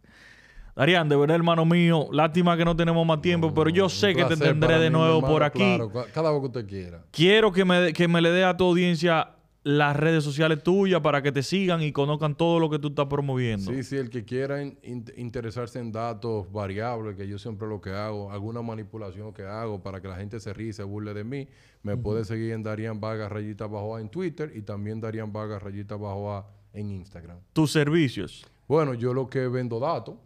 [0.74, 4.24] Darían, de verdad, hermano mío, lástima que no tenemos más tiempo, pero yo sé que
[4.24, 5.59] te tendré de nuevo por aquí.
[5.59, 7.03] Claro, cada vez que usted quiera.
[7.11, 9.29] Quiero que me, que me le dé a tu audiencia
[9.65, 13.07] las redes sociales tuyas para que te sigan y conozcan todo lo que tú estás
[13.07, 13.73] promoviendo.
[13.73, 18.31] Sí, sí, el que quiera interesarse en datos variables, que yo siempre lo que hago,
[18.31, 21.49] alguna manipulación que hago para que la gente se ríe y se burle de mí,
[21.83, 25.63] me puede seguir en Darían Vargas Rayita Bajo A en Twitter y también Darían Vargas
[25.63, 27.39] Rayita Bajo A en Instagram.
[27.53, 28.47] ¿Tus servicios?
[28.69, 30.17] Bueno, yo lo que vendo datos,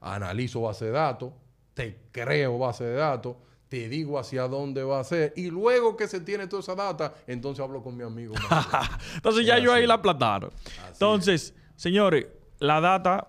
[0.00, 1.32] analizo base de datos,
[1.72, 3.36] te creo base de datos,
[3.74, 5.32] te digo hacia dónde va a ser.
[5.34, 8.32] Y luego que se tiene toda esa data, entonces hablo con mi amigo.
[9.16, 10.52] entonces ya yo ahí la plataron.
[10.92, 12.28] entonces, señores,
[12.60, 13.26] la data,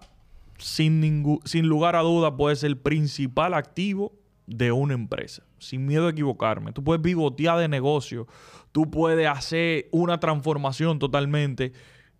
[0.60, 4.14] sin, ningún, sin lugar a duda, puede ser el principal activo
[4.46, 5.42] de una empresa.
[5.58, 6.74] Sin miedo a equivocarme.
[6.74, 8.28] Tú puedes pivotear de negocio.
[8.72, 11.74] Tú puedes hacer una transformación totalmente.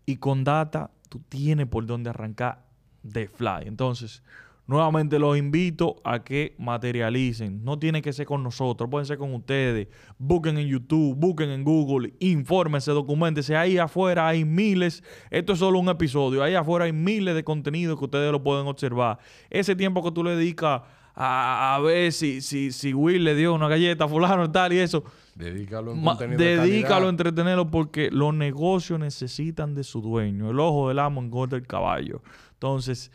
[0.08, 2.66] Y con data, tú tienes por dónde arrancar
[3.04, 3.68] de fly.
[3.68, 4.24] Entonces,
[4.68, 7.64] Nuevamente los invito a que materialicen.
[7.64, 9.88] No tiene que ser con nosotros, pueden ser con ustedes.
[10.18, 13.56] Busquen en YouTube, busquen en Google, infórmense, documentense.
[13.56, 15.04] Ahí afuera hay miles.
[15.30, 16.42] Esto es solo un episodio.
[16.42, 19.20] Ahí afuera hay miles de contenidos que ustedes lo pueden observar.
[19.52, 20.82] Ese tiempo que tú le dedicas
[21.14, 24.80] a, ver si, si, si Will le dio una galleta a fulano y tal y
[24.80, 25.04] eso.
[25.36, 30.50] Dedícalo en contenido Dedícalo a entretenerlo porque los negocios necesitan de su dueño.
[30.50, 32.22] El ojo del amo engorda el caballo.
[32.54, 33.12] Entonces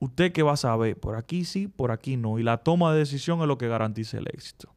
[0.00, 2.38] usted qué va a saber, por aquí sí, por aquí no.
[2.38, 4.74] Y la toma de decisión es lo que garantiza el éxito.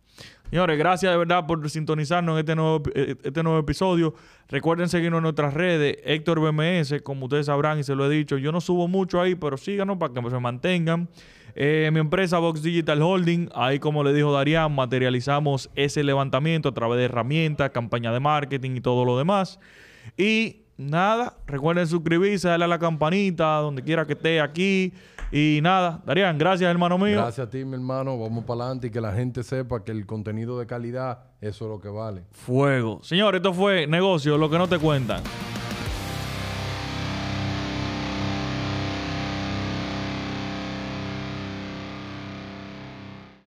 [0.50, 4.14] Señores, gracias de verdad por sintonizarnos en este nuevo, eh, este nuevo episodio.
[4.50, 8.38] Recuerden seguirnos en nuestras redes, Héctor BMS, como ustedes sabrán y se lo he dicho.
[8.38, 11.10] Yo no subo mucho ahí, pero síganos para que se mantengan.
[11.56, 16.74] Eh, mi empresa Vox Digital Holding, ahí como le dijo Darían, materializamos ese levantamiento a
[16.74, 19.60] través de herramientas, campaña de marketing y todo lo demás.
[20.18, 24.94] Y nada, recuerden suscribirse, darle a la campanita, donde quiera que esté aquí.
[25.36, 27.16] Y nada, Darían, gracias hermano mío.
[27.16, 28.20] Gracias a ti, mi hermano.
[28.20, 31.72] Vamos para adelante y que la gente sepa que el contenido de calidad, eso es
[31.72, 32.24] lo que vale.
[32.30, 33.00] Fuego.
[33.02, 35.24] Señor, esto fue negocio, lo que no te cuentan.